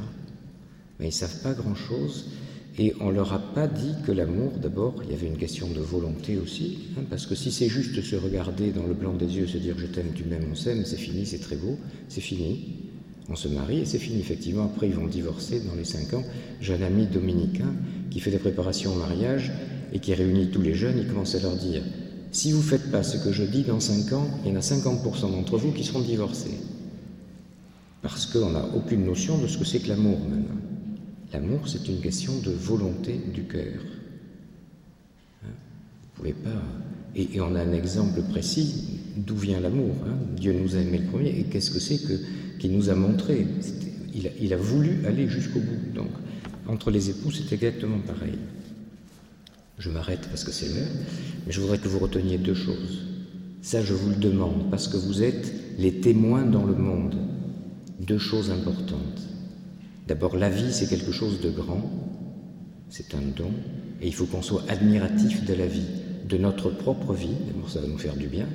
Mais 0.98 1.06
ils 1.06 1.08
ne 1.08 1.12
savent 1.12 1.42
pas 1.42 1.52
grand-chose. 1.52 2.30
Et 2.80 2.94
on 3.00 3.08
ne 3.08 3.14
leur 3.14 3.32
a 3.32 3.40
pas 3.40 3.66
dit 3.66 3.92
que 4.06 4.12
l'amour, 4.12 4.52
d'abord, 4.62 4.94
il 5.04 5.10
y 5.10 5.14
avait 5.14 5.26
une 5.26 5.36
question 5.36 5.68
de 5.68 5.80
volonté 5.80 6.38
aussi, 6.38 6.78
hein, 6.96 7.02
parce 7.10 7.26
que 7.26 7.34
si 7.34 7.50
c'est 7.50 7.68
juste 7.68 8.00
se 8.00 8.14
regarder 8.14 8.70
dans 8.70 8.86
le 8.86 8.94
blanc 8.94 9.14
des 9.14 9.26
yeux, 9.26 9.48
se 9.48 9.58
dire 9.58 9.74
je 9.76 9.86
t'aime, 9.86 10.12
tu 10.14 10.22
m'aimes, 10.22 10.46
on 10.52 10.54
s'aime, 10.54 10.84
c'est 10.84 10.96
fini, 10.96 11.26
c'est 11.26 11.40
très 11.40 11.56
beau, 11.56 11.76
c'est 12.08 12.20
fini 12.20 12.87
on 13.28 13.36
se 13.36 13.48
marie 13.48 13.80
et 13.80 13.84
c'est 13.84 13.98
fini. 13.98 14.20
Effectivement, 14.20 14.64
après, 14.64 14.88
ils 14.88 14.94
vont 14.94 15.06
divorcer 15.06 15.60
dans 15.60 15.74
les 15.74 15.84
cinq 15.84 16.14
ans. 16.14 16.24
J'ai 16.60 16.74
un 16.74 16.82
ami 16.82 17.06
dominicain 17.06 17.72
qui 18.10 18.20
fait 18.20 18.30
des 18.30 18.38
préparations 18.38 18.92
au 18.92 18.98
mariage 18.98 19.52
et 19.92 19.98
qui 19.98 20.14
réunit 20.14 20.50
tous 20.50 20.62
les 20.62 20.74
jeunes. 20.74 20.98
Il 20.98 21.06
commence 21.06 21.34
à 21.34 21.40
leur 21.40 21.56
dire 21.56 21.82
Si 22.32 22.52
vous 22.52 22.58
ne 22.58 22.62
faites 22.62 22.90
pas 22.90 23.02
ce 23.02 23.16
que 23.22 23.32
je 23.32 23.44
dis 23.44 23.62
dans 23.62 23.80
cinq 23.80 24.12
ans, 24.12 24.28
il 24.44 24.52
y 24.52 24.54
en 24.54 24.58
a 24.58 24.62
50% 24.62 25.30
d'entre 25.32 25.58
vous 25.58 25.72
qui 25.72 25.84
seront 25.84 26.00
divorcés. 26.00 26.58
Parce 28.02 28.26
qu'on 28.26 28.50
n'a 28.50 28.64
aucune 28.74 29.04
notion 29.04 29.38
de 29.38 29.46
ce 29.46 29.58
que 29.58 29.64
c'est 29.64 29.80
que 29.80 29.88
l'amour 29.88 30.18
maintenant. 30.20 30.60
L'amour, 31.32 31.68
c'est 31.68 31.86
une 31.88 32.00
question 32.00 32.32
de 32.42 32.50
volonté 32.50 33.20
du 33.34 33.42
cœur. 33.44 33.82
Hein? 35.44 35.50
Vous 36.02 36.08
pouvez 36.14 36.32
pas. 36.32 36.62
Et, 37.14 37.40
on 37.40 37.54
a 37.54 37.60
un 37.60 37.72
exemple 37.72 38.22
précis 38.22 39.00
d'où 39.16 39.36
vient 39.36 39.60
l'amour. 39.60 39.94
Hein 40.06 40.16
Dieu 40.36 40.52
nous 40.52 40.76
a 40.76 40.78
aimé 40.78 40.98
le 40.98 41.06
premier. 41.06 41.38
Et 41.38 41.44
qu'est-ce 41.44 41.70
que 41.70 41.80
c'est 41.80 41.98
que 41.98 42.18
qui 42.58 42.68
nous 42.68 42.90
a 42.90 42.94
montré. 42.94 43.46
Il 44.40 44.52
a, 44.52 44.56
voulu 44.56 45.06
aller 45.06 45.28
jusqu'au 45.28 45.60
bout. 45.60 45.94
Donc, 45.94 46.10
entre 46.66 46.90
les 46.90 47.10
époux, 47.10 47.30
c'est 47.30 47.52
exactement 47.52 47.98
pareil. 48.00 48.38
Je 49.78 49.90
m'arrête 49.90 50.26
parce 50.28 50.44
que 50.44 50.50
c'est 50.50 50.68
l'heure, 50.68 50.88
mais 51.46 51.52
je 51.52 51.60
voudrais 51.60 51.78
que 51.78 51.88
vous 51.88 52.00
reteniez 52.00 52.36
deux 52.38 52.54
choses. 52.54 53.06
Ça, 53.62 53.82
je 53.82 53.94
vous 53.94 54.10
le 54.10 54.16
demande, 54.16 54.70
parce 54.70 54.88
que 54.88 54.96
vous 54.96 55.22
êtes 55.22 55.52
les 55.78 56.00
témoins 56.00 56.44
dans 56.44 56.64
le 56.64 56.74
monde. 56.74 57.16
Deux 58.00 58.18
choses 58.18 58.50
importantes. 58.50 59.22
D'abord, 60.08 60.36
la 60.36 60.50
vie, 60.50 60.72
c'est 60.72 60.88
quelque 60.88 61.12
chose 61.12 61.40
de 61.40 61.50
grand, 61.50 61.90
c'est 62.88 63.14
un 63.14 63.22
don, 63.36 63.52
et 64.00 64.06
il 64.06 64.14
faut 64.14 64.26
qu'on 64.26 64.42
soit 64.42 64.64
admiratif 64.68 65.44
de 65.44 65.54
la 65.54 65.66
vie, 65.66 65.86
de 66.28 66.38
notre 66.38 66.70
propre 66.70 67.12
vie, 67.12 67.36
d'abord 67.46 67.70
ça 67.70 67.80
va 67.80 67.86
nous 67.86 67.98
faire 67.98 68.16
du 68.16 68.26
bien, 68.26 68.46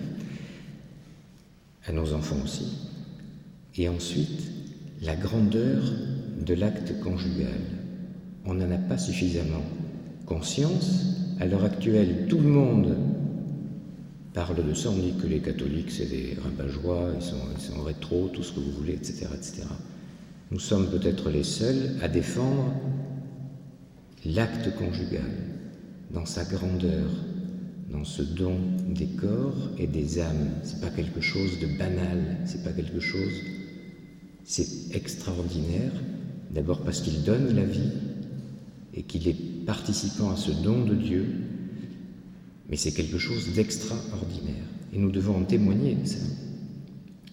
à 1.86 1.92
nos 1.92 2.13
enfants 2.13 2.38
aussi. 2.44 2.66
Et 3.76 3.90
ensuite, 3.90 4.52
la 5.02 5.16
grandeur 5.16 5.82
de 6.46 6.54
l'acte 6.54 7.00
conjugal. 7.00 7.60
On 8.46 8.54
n'en 8.54 8.72
a 8.72 8.78
pas 8.78 8.98
suffisamment 8.98 9.64
conscience. 10.26 11.06
À 11.40 11.46
l'heure 11.46 11.64
actuelle, 11.64 12.28
tout 12.30 12.38
le 12.38 12.50
monde 12.50 12.98
parle 14.34 14.66
de 14.68 14.74
ça. 14.74 14.90
On 14.90 14.98
dit 14.98 15.14
que 15.22 15.28
les 15.28 15.40
catholiques, 15.40 15.92
c'est 15.92 16.10
des 16.10 16.38
rabat-joie, 16.44 17.12
ils 17.16 17.24
sont, 17.24 17.36
ils 17.56 17.62
sont 17.62 17.82
rétro, 17.84 18.30
tout 18.34 18.44
ce 18.44 18.52
que 18.54 18.60
vous 18.60 18.72
voulez, 18.72 18.94
etc. 18.94 19.28
etc. 19.34 19.64
Nous 20.52 20.60
sommes 20.60 20.90
peut-être 20.90 21.30
les 21.30 21.44
seuls 21.44 21.92
à 22.02 22.08
défendre 22.08 22.74
l'acte 24.26 24.76
conjugal 24.76 25.32
dans 26.12 26.26
sa 26.26 26.44
grandeur, 26.44 27.10
dans 27.92 28.04
ce 28.04 28.22
don 28.22 28.58
des 28.90 29.08
corps 29.08 29.72
et 29.78 29.88
des 29.88 30.20
âmes. 30.20 30.50
C'est 30.64 30.82
pas 30.82 30.90
quelque 30.90 31.22
chose 31.22 31.60
de 31.60 31.68
banal, 31.78 32.38
c'est 32.46 32.64
pas 32.64 32.72
quelque 32.72 33.00
chose. 33.00 33.34
C'est 34.45 34.95
extraordinaire, 34.95 35.91
d'abord 36.51 36.82
parce 36.82 37.01
qu'il 37.01 37.23
donne 37.23 37.56
la 37.56 37.63
vie 37.63 37.91
et 38.93 39.03
qu'il 39.03 39.27
est 39.27 39.65
participant 39.65 40.32
à 40.32 40.38
ce 40.38 40.51
don 40.51 40.84
de 40.84 40.95
Dieu, 40.95 41.25
mais 42.69 42.75
c'est 42.75 42.91
quelque 42.91 43.17
chose 43.17 43.53
d'extraordinaire 43.53 44.65
et 44.93 44.99
nous 44.99 45.12
devons 45.12 45.38
en 45.38 45.43
témoigner 45.43 45.95
de 45.95 46.08
ça. 46.08 46.19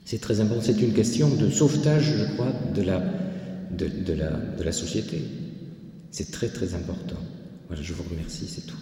C'est 0.05 0.21
très 0.21 0.41
important, 0.41 0.63
c'est 0.63 0.81
une 0.81 0.95
question 0.95 1.29
de 1.35 1.51
sauvetage, 1.51 2.17
je 2.17 2.35
crois, 2.35 2.53
de 2.75 2.83
la, 2.83 3.03
de, 3.71 4.13
la, 4.13 4.31
de 4.31 4.63
la 4.63 4.73
société. 4.73 5.23
C'est 6.11 6.33
très 6.33 6.49
très 6.49 6.75
important. 6.75 7.19
Voilà, 7.69 7.83
je 7.83 7.93
vous 7.93 8.03
remercie, 8.11 8.47
c'est 8.49 8.67
tout. 8.67 8.77